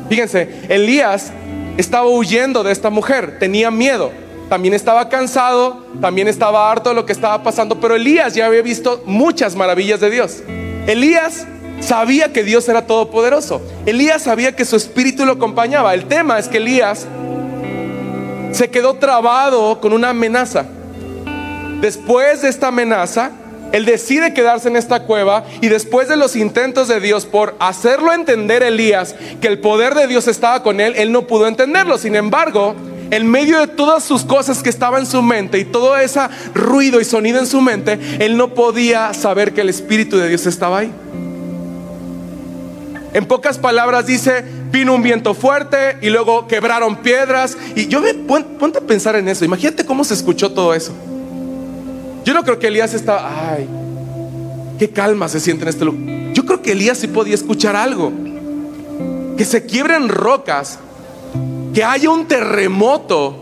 fíjense, 0.09 0.49
Elías 0.69 1.33
estaba 1.77 2.07
huyendo 2.07 2.63
de 2.63 2.71
esta 2.71 2.89
mujer, 2.89 3.37
tenía 3.37 3.69
miedo 3.69 4.11
también 4.49 4.75
estaba 4.75 5.09
cansado, 5.09 5.83
también 5.99 6.27
estaba 6.27 6.71
harto 6.71 6.89
de 6.89 6.95
lo 6.95 7.05
que 7.07 7.13
estaba 7.13 7.41
pasando, 7.41 7.79
pero 7.79 7.95
Elías 7.95 8.35
ya 8.35 8.45
había 8.45 8.61
visto 8.61 9.01
muchas 9.07 9.55
maravillas 9.55 9.99
de 9.99 10.11
Dios. 10.11 10.43
Elías 10.87 11.47
sabía 11.79 12.31
que 12.31 12.43
Dios 12.43 12.67
era 12.69 12.85
todopoderoso. 12.85 13.61
Elías 13.85 14.23
sabía 14.23 14.55
que 14.55 14.65
su 14.65 14.75
espíritu 14.75 15.25
lo 15.25 15.33
acompañaba. 15.33 15.93
El 15.93 16.05
tema 16.05 16.39
es 16.39 16.47
que 16.47 16.57
Elías 16.57 17.07
se 18.51 18.69
quedó 18.69 18.95
trabado 18.95 19.81
con 19.81 19.93
una 19.93 20.09
amenaza. 20.09 20.65
Después 21.81 22.41
de 22.41 22.49
esta 22.49 22.67
amenaza, 22.67 23.31
él 23.71 23.85
decide 23.85 24.33
quedarse 24.33 24.69
en 24.69 24.77
esta 24.77 25.03
cueva 25.03 25.43
y 25.59 25.67
después 25.67 26.07
de 26.07 26.15
los 26.15 26.35
intentos 26.35 26.87
de 26.87 26.99
Dios 26.99 27.25
por 27.25 27.55
hacerlo 27.59 28.13
entender 28.13 28.63
Elías 28.63 29.15
que 29.41 29.47
el 29.47 29.59
poder 29.59 29.95
de 29.95 30.07
Dios 30.07 30.27
estaba 30.27 30.63
con 30.63 30.79
él, 30.79 30.93
él 30.95 31.11
no 31.11 31.27
pudo 31.27 31.47
entenderlo. 31.47 31.97
Sin 31.97 32.15
embargo, 32.15 32.75
en 33.11 33.29
medio 33.29 33.59
de 33.59 33.67
todas 33.67 34.03
sus 34.03 34.23
cosas 34.23 34.63
que 34.63 34.69
estaban 34.69 35.01
en 35.01 35.05
su 35.05 35.21
mente 35.21 35.59
y 35.59 35.65
todo 35.65 35.97
ese 35.97 36.21
ruido 36.53 36.99
y 36.99 37.05
sonido 37.05 37.39
en 37.39 37.47
su 37.47 37.61
mente, 37.61 37.99
él 38.19 38.37
no 38.37 38.53
podía 38.53 39.13
saber 39.13 39.53
que 39.53 39.61
el 39.61 39.69
Espíritu 39.69 40.17
de 40.17 40.29
Dios 40.29 40.45
estaba 40.45 40.79
ahí. 40.79 40.91
En 43.13 43.25
pocas 43.25 43.57
palabras 43.57 44.05
dice, 44.05 44.43
vino 44.71 44.93
un 44.93 45.01
viento 45.01 45.33
fuerte 45.33 45.97
y 46.01 46.09
luego 46.09 46.47
quebraron 46.47 46.97
piedras. 46.97 47.57
Y 47.73 47.87
yo 47.87 48.01
me 48.01 48.13
ponte 48.13 48.79
a 48.79 48.81
pensar 48.81 49.15
en 49.15 49.29
eso. 49.29 49.45
Imagínate 49.45 49.85
cómo 49.85 50.03
se 50.03 50.13
escuchó 50.13 50.51
todo 50.51 50.73
eso. 50.73 50.91
Yo 52.25 52.33
no 52.33 52.43
creo 52.43 52.59
que 52.59 52.67
Elías 52.67 52.93
estaba, 52.93 53.53
ay, 53.53 53.69
qué 54.77 54.89
calma 54.89 55.29
se 55.29 55.39
siente 55.39 55.63
en 55.63 55.69
este 55.69 55.85
lugar. 55.85 56.33
Yo 56.33 56.45
creo 56.45 56.61
que 56.61 56.73
Elías 56.73 56.97
sí 56.97 57.07
podía 57.07 57.35
escuchar 57.35 57.77
algo. 57.77 58.11
Que 59.37 59.45
se 59.45 59.65
quiebren 59.65 60.09
rocas 60.09 60.79
que 61.75 61.83
haya 61.83 62.09
un 62.09 62.25
terremoto, 62.25 63.35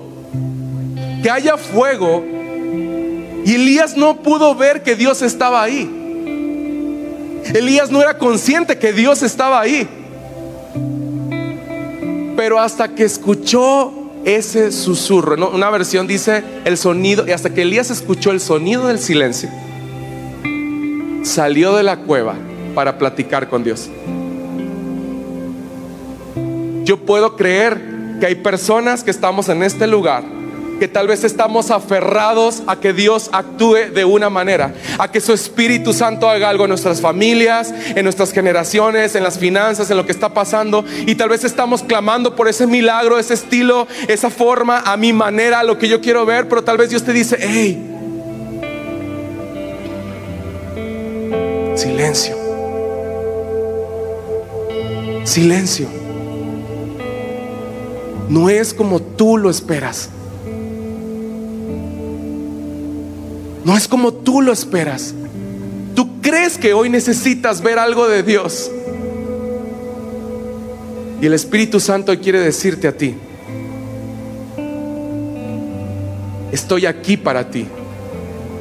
que 1.21 1.29
haya 1.29 1.55
fuego. 1.55 2.25
Y 3.45 3.53
Elías 3.53 3.95
no 3.95 4.23
pudo 4.23 4.55
ver 4.55 4.81
que 4.81 4.95
Dios 4.95 5.21
estaba 5.21 5.61
ahí. 5.61 5.87
Elías 7.53 7.91
no 7.91 8.01
era 8.01 8.17
consciente 8.17 8.79
que 8.79 8.91
Dios 8.91 9.21
estaba 9.21 9.61
ahí. 9.61 9.87
Pero 12.35 12.59
hasta 12.59 12.95
que 12.95 13.03
escuchó 13.03 13.93
ese 14.25 14.71
susurro, 14.71 15.51
una 15.51 15.69
versión 15.69 16.07
dice 16.07 16.43
el 16.65 16.77
sonido, 16.77 17.27
y 17.27 17.31
hasta 17.31 17.53
que 17.53 17.61
Elías 17.61 17.91
escuchó 17.91 18.31
el 18.31 18.39
sonido 18.39 18.87
del 18.87 18.97
silencio, 18.97 19.49
salió 21.23 21.75
de 21.75 21.83
la 21.83 21.97
cueva 21.97 22.33
para 22.73 22.97
platicar 22.97 23.47
con 23.47 23.63
Dios. 23.63 23.91
Yo 26.83 26.97
puedo 26.97 27.35
creer 27.35 27.92
que 28.19 28.25
hay 28.25 28.35
personas 28.35 29.03
que 29.03 29.11
estamos 29.11 29.49
en 29.49 29.63
este 29.63 29.87
lugar 29.87 30.23
que 30.79 30.87
tal 30.89 31.07
vez 31.07 31.23
estamos 31.23 31.71
aferrados 31.71 32.63
a 32.67 32.75
que 32.77 32.91
Dios 32.91 33.29
actúe 33.31 33.91
de 33.93 34.05
una 34.05 34.29
manera, 34.29 34.73
a 34.97 35.09
que 35.09 35.21
su 35.21 35.31
Espíritu 35.31 35.93
Santo 35.93 36.29
haga 36.29 36.49
algo 36.49 36.65
en 36.65 36.69
nuestras 36.69 36.99
familias, 36.99 37.73
en 37.95 38.03
nuestras 38.03 38.33
generaciones, 38.33 39.15
en 39.15 39.23
las 39.23 39.37
finanzas, 39.37 39.89
en 39.89 39.95
lo 39.97 40.05
que 40.05 40.11
está 40.11 40.33
pasando. 40.33 40.83
Y 41.05 41.15
tal 41.15 41.29
vez 41.29 41.45
estamos 41.45 41.83
clamando 41.83 42.35
por 42.35 42.47
ese 42.49 42.67
milagro, 42.67 43.17
ese 43.17 43.33
estilo, 43.33 43.87
esa 44.09 44.29
forma, 44.29 44.79
a 44.79 44.97
mi 44.97 45.13
manera, 45.13 45.63
lo 45.63 45.77
que 45.77 45.87
yo 45.87 46.01
quiero 46.01 46.25
ver, 46.25 46.49
pero 46.49 46.63
tal 46.63 46.77
vez 46.77 46.89
Dios 46.89 47.03
te 47.03 47.13
dice, 47.13 47.37
hey, 47.39 47.89
silencio, 51.75 52.35
silencio 55.23 56.02
no 58.29 58.49
es 58.49 58.73
como 58.73 59.01
tú 59.01 59.37
lo 59.37 59.49
esperas. 59.49 60.09
No 63.65 63.77
es 63.77 63.87
como 63.87 64.13
tú 64.13 64.41
lo 64.41 64.51
esperas. 64.51 65.13
Tú 65.95 66.21
crees 66.21 66.57
que 66.57 66.73
hoy 66.73 66.89
necesitas 66.89 67.61
ver 67.61 67.79
algo 67.79 68.07
de 68.07 68.23
Dios. 68.23 68.69
Y 71.21 71.25
el 71.25 71.33
Espíritu 71.33 71.79
Santo 71.79 72.17
quiere 72.19 72.39
decirte 72.39 72.87
a 72.87 72.97
ti, 72.97 73.15
estoy 76.51 76.85
aquí 76.85 77.15
para 77.15 77.49
ti 77.49 77.65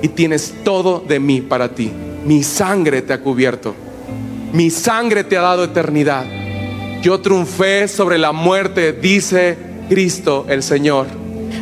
y 0.00 0.08
tienes 0.08 0.54
todo 0.62 1.00
de 1.00 1.18
mí 1.18 1.40
para 1.40 1.74
ti. 1.74 1.90
Mi 2.24 2.44
sangre 2.44 3.02
te 3.02 3.12
ha 3.12 3.20
cubierto. 3.20 3.74
Mi 4.52 4.70
sangre 4.70 5.24
te 5.24 5.36
ha 5.36 5.42
dado 5.42 5.64
eternidad. 5.64 6.41
Yo 7.02 7.20
triunfé 7.20 7.88
sobre 7.88 8.16
la 8.16 8.30
muerte, 8.30 8.92
dice 8.92 9.58
Cristo 9.88 10.46
el 10.48 10.62
Señor. 10.62 11.08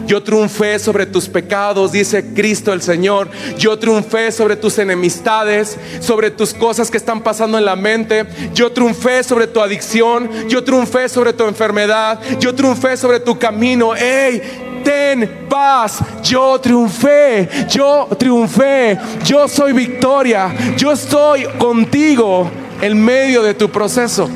Yo 0.06 0.22
triunfé 0.22 0.78
sobre 0.78 1.06
tus 1.06 1.28
pecados, 1.28 1.92
dice 1.92 2.34
Cristo 2.34 2.74
el 2.74 2.82
Señor. 2.82 3.30
Yo 3.56 3.78
triunfé 3.78 4.32
sobre 4.32 4.56
tus 4.56 4.78
enemistades, 4.78 5.78
sobre 6.00 6.30
tus 6.30 6.52
cosas 6.52 6.90
que 6.90 6.98
están 6.98 7.22
pasando 7.22 7.56
en 7.56 7.64
la 7.64 7.74
mente. 7.74 8.26
Yo 8.52 8.70
triunfé 8.70 9.22
sobre 9.22 9.46
tu 9.46 9.60
adicción. 9.60 10.28
Yo 10.46 10.62
triunfé 10.62 11.08
sobre 11.08 11.32
tu 11.32 11.44
enfermedad. 11.44 12.20
Yo 12.38 12.54
triunfé 12.54 12.98
sobre 12.98 13.18
tu 13.18 13.38
camino. 13.38 13.96
¡Ey! 13.96 14.42
ten 14.84 15.46
paz. 15.48 16.00
Yo 16.22 16.60
triunfé, 16.60 17.48
yo 17.68 18.08
triunfé, 18.18 18.98
yo 19.24 19.46
soy 19.46 19.72
victoria, 19.72 20.54
yo 20.76 20.92
estoy 20.92 21.44
contigo 21.58 22.50
en 22.80 23.02
medio 23.02 23.42
de 23.42 23.54
tu 23.54 23.70
proceso. 23.70 24.28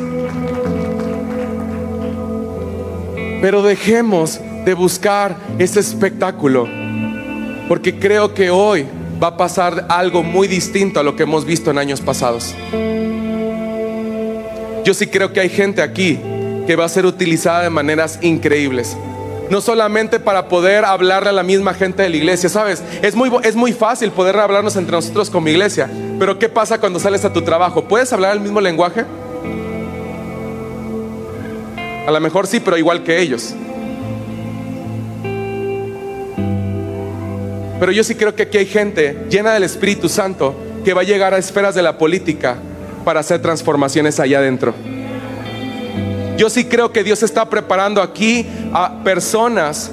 Pero 3.44 3.62
dejemos 3.62 4.40
de 4.64 4.72
buscar 4.72 5.36
ese 5.58 5.78
espectáculo, 5.78 6.66
porque 7.68 7.98
creo 7.98 8.32
que 8.32 8.48
hoy 8.48 8.86
va 9.22 9.26
a 9.26 9.36
pasar 9.36 9.84
algo 9.90 10.22
muy 10.22 10.48
distinto 10.48 10.98
a 10.98 11.02
lo 11.02 11.14
que 11.14 11.24
hemos 11.24 11.44
visto 11.44 11.70
en 11.70 11.76
años 11.76 12.00
pasados. 12.00 12.54
Yo 14.82 14.94
sí 14.94 15.08
creo 15.08 15.34
que 15.34 15.40
hay 15.40 15.50
gente 15.50 15.82
aquí 15.82 16.18
que 16.66 16.74
va 16.74 16.86
a 16.86 16.88
ser 16.88 17.04
utilizada 17.04 17.64
de 17.64 17.68
maneras 17.68 18.18
increíbles 18.22 18.96
no 19.50 19.60
solamente 19.60 20.20
para 20.20 20.48
poder 20.48 20.86
hablarle 20.86 21.28
a 21.28 21.32
la 21.34 21.42
misma 21.42 21.74
gente 21.74 22.02
de 22.02 22.08
la 22.08 22.16
iglesia, 22.16 22.48
¿sabes? 22.48 22.82
Es 23.02 23.14
muy, 23.14 23.30
es 23.42 23.54
muy 23.54 23.74
fácil 23.74 24.10
poder 24.10 24.38
hablarnos 24.38 24.74
entre 24.76 24.92
nosotros 24.92 25.28
como 25.28 25.48
iglesia, 25.48 25.90
pero 26.18 26.38
¿qué 26.38 26.48
pasa 26.48 26.80
cuando 26.80 26.98
sales 26.98 27.26
a 27.26 27.32
tu 27.34 27.42
trabajo? 27.42 27.84
¿Puedes 27.84 28.10
hablar 28.14 28.32
el 28.32 28.40
mismo 28.40 28.62
lenguaje? 28.62 29.04
A 32.06 32.10
lo 32.10 32.20
mejor 32.20 32.46
sí, 32.46 32.60
pero 32.60 32.76
igual 32.76 33.02
que 33.02 33.20
ellos. 33.20 33.54
Pero 37.80 37.92
yo 37.92 38.04
sí 38.04 38.14
creo 38.14 38.34
que 38.34 38.44
aquí 38.44 38.58
hay 38.58 38.66
gente 38.66 39.26
llena 39.28 39.52
del 39.52 39.64
Espíritu 39.64 40.08
Santo 40.08 40.54
que 40.84 40.94
va 40.94 41.00
a 41.00 41.04
llegar 41.04 41.34
a 41.34 41.38
esferas 41.38 41.74
de 41.74 41.82
la 41.82 41.98
política 41.98 42.56
para 43.04 43.20
hacer 43.20 43.40
transformaciones 43.40 44.20
allá 44.20 44.38
adentro. 44.38 44.74
Yo 46.36 46.50
sí 46.50 46.64
creo 46.64 46.92
que 46.92 47.04
Dios 47.04 47.22
está 47.22 47.48
preparando 47.48 48.02
aquí 48.02 48.46
a 48.72 49.02
personas, 49.04 49.90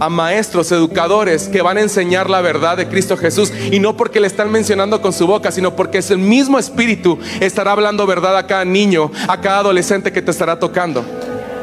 a 0.00 0.08
maestros, 0.08 0.70
educadores 0.72 1.48
que 1.48 1.62
van 1.62 1.78
a 1.78 1.80
enseñar 1.80 2.28
la 2.28 2.40
verdad 2.40 2.76
de 2.76 2.88
Cristo 2.88 3.16
Jesús 3.16 3.52
y 3.70 3.78
no 3.78 3.96
porque 3.96 4.20
le 4.20 4.26
están 4.26 4.50
mencionando 4.50 5.00
con 5.00 5.12
su 5.12 5.26
boca, 5.26 5.50
sino 5.50 5.74
porque 5.74 5.98
es 5.98 6.10
el 6.10 6.18
mismo 6.18 6.58
Espíritu 6.58 7.18
estará 7.40 7.72
hablando 7.72 8.06
verdad 8.06 8.36
a 8.36 8.46
cada 8.46 8.64
niño, 8.64 9.10
a 9.28 9.40
cada 9.40 9.58
adolescente 9.58 10.12
que 10.12 10.22
te 10.22 10.30
estará 10.30 10.58
tocando. 10.58 11.04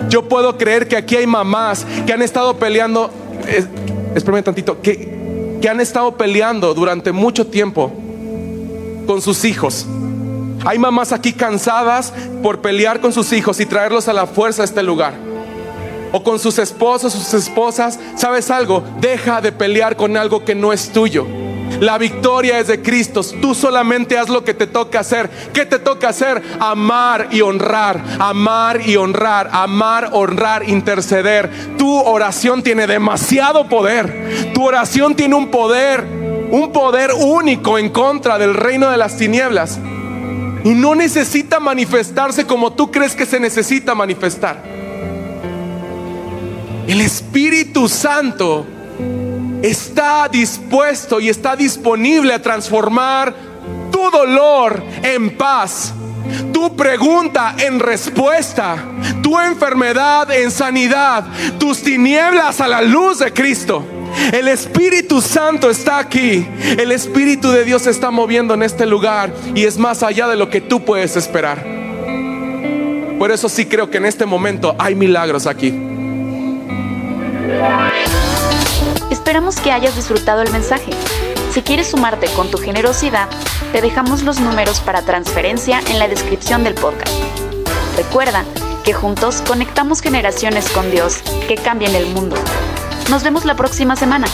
Yo 0.09 0.27
puedo 0.27 0.57
creer 0.57 0.87
que 0.87 0.97
aquí 0.97 1.15
hay 1.15 1.27
mamás 1.27 1.85
que 2.05 2.13
han 2.13 2.21
estado 2.21 2.57
peleando, 2.57 3.09
espérame 4.15 4.43
tantito, 4.43 4.81
que, 4.81 5.57
que 5.61 5.69
han 5.69 5.79
estado 5.79 6.17
peleando 6.17 6.73
durante 6.73 7.11
mucho 7.11 7.47
tiempo 7.47 7.91
con 9.05 9.21
sus 9.21 9.45
hijos 9.45 9.85
hay 10.65 10.79
mamás 10.79 11.11
aquí 11.11 11.33
cansadas 11.33 12.13
por 12.41 12.61
pelear 12.61 13.01
con 13.01 13.11
sus 13.11 13.33
hijos 13.33 13.59
y 13.59 13.65
traerlos 13.65 14.07
a 14.07 14.13
la 14.13 14.27
fuerza 14.27 14.61
a 14.61 14.65
este 14.65 14.81
lugar. 14.81 15.13
O 16.13 16.23
con 16.23 16.39
sus 16.39 16.59
esposos, 16.59 17.11
sus 17.11 17.33
esposas. 17.33 17.99
¿Sabes 18.15 18.49
algo? 18.49 18.83
Deja 19.01 19.41
de 19.41 19.51
pelear 19.51 19.97
con 19.97 20.15
algo 20.15 20.45
que 20.45 20.55
no 20.55 20.71
es 20.71 20.89
tuyo. 20.89 21.27
La 21.79 21.97
victoria 21.97 22.59
es 22.59 22.67
de 22.67 22.81
Cristo. 22.81 23.21
Tú 23.41 23.53
solamente 23.55 24.17
haz 24.17 24.29
lo 24.29 24.43
que 24.43 24.53
te 24.53 24.67
toca 24.67 24.99
hacer. 24.99 25.29
¿Qué 25.53 25.65
te 25.65 25.79
toca 25.79 26.09
hacer? 26.09 26.41
Amar 26.59 27.29
y 27.31 27.41
honrar. 27.41 28.01
Amar 28.19 28.87
y 28.87 28.95
honrar. 28.95 29.49
Amar, 29.51 30.09
honrar, 30.13 30.69
interceder. 30.69 31.49
Tu 31.77 31.91
oración 31.91 32.63
tiene 32.63 32.87
demasiado 32.87 33.67
poder. 33.67 34.51
Tu 34.53 34.63
oración 34.63 35.15
tiene 35.15 35.35
un 35.35 35.49
poder. 35.49 36.03
Un 36.51 36.71
poder 36.71 37.11
único 37.17 37.77
en 37.77 37.89
contra 37.89 38.37
del 38.37 38.53
reino 38.53 38.89
de 38.89 38.97
las 38.97 39.17
tinieblas. 39.17 39.79
Y 40.63 40.69
no 40.69 40.95
necesita 40.95 41.59
manifestarse 41.59 42.45
como 42.45 42.71
tú 42.73 42.91
crees 42.91 43.15
que 43.15 43.25
se 43.25 43.39
necesita 43.39 43.95
manifestar. 43.95 44.72
El 46.87 46.99
Espíritu 46.99 47.87
Santo 47.87 48.65
está 49.61 50.27
dispuesto 50.27 51.21
y 51.21 51.29
está 51.29 51.55
disponible 51.55 52.33
a 52.33 52.41
transformar 52.41 53.33
tu 53.89 54.11
dolor 54.11 54.83
en 55.01 55.37
paz, 55.37 55.93
tu 56.51 56.75
pregunta 56.75 57.55
en 57.57 57.79
respuesta, 57.79 58.83
tu 59.21 59.39
enfermedad 59.39 60.29
en 60.31 60.51
sanidad, 60.51 61.25
tus 61.57 61.81
tinieblas 61.81 62.59
a 62.59 62.67
la 62.67 62.81
luz 62.81 63.19
de 63.19 63.31
Cristo. 63.31 63.85
El 64.33 64.49
Espíritu 64.49 65.21
Santo 65.21 65.69
está 65.69 65.97
aquí. 65.97 66.45
El 66.77 66.91
Espíritu 66.91 67.49
de 67.49 67.63
Dios 67.63 67.83
se 67.83 67.91
está 67.91 68.11
moviendo 68.11 68.53
en 68.53 68.61
este 68.61 68.85
lugar 68.85 69.33
y 69.55 69.63
es 69.63 69.77
más 69.77 70.03
allá 70.03 70.27
de 70.27 70.35
lo 70.35 70.49
que 70.49 70.59
tú 70.59 70.83
puedes 70.83 71.15
esperar. 71.15 71.65
Por 73.17 73.31
eso 73.31 73.47
sí 73.47 73.65
creo 73.65 73.89
que 73.89 73.97
en 73.97 74.05
este 74.05 74.25
momento 74.25 74.75
hay 74.77 74.95
milagros 74.95 75.47
aquí. 75.47 75.92
Esperamos 79.09 79.59
que 79.59 79.71
hayas 79.71 79.95
disfrutado 79.95 80.41
el 80.41 80.51
mensaje. 80.51 80.91
Si 81.51 81.61
quieres 81.61 81.91
sumarte 81.91 82.27
con 82.35 82.49
tu 82.49 82.57
generosidad, 82.57 83.27
te 83.71 83.81
dejamos 83.81 84.23
los 84.23 84.39
números 84.39 84.79
para 84.79 85.01
transferencia 85.03 85.81
en 85.89 85.99
la 85.99 86.07
descripción 86.07 86.63
del 86.63 86.73
podcast. 86.73 87.13
Recuerda 87.95 88.43
que 88.83 88.93
juntos 88.93 89.41
conectamos 89.47 90.01
generaciones 90.01 90.69
con 90.69 90.89
Dios 90.91 91.21
que 91.47 91.55
cambian 91.55 91.95
el 91.95 92.07
mundo. 92.07 92.35
Nos 93.09 93.23
vemos 93.23 93.45
la 93.45 93.55
próxima 93.55 93.95
semana. 93.95 94.27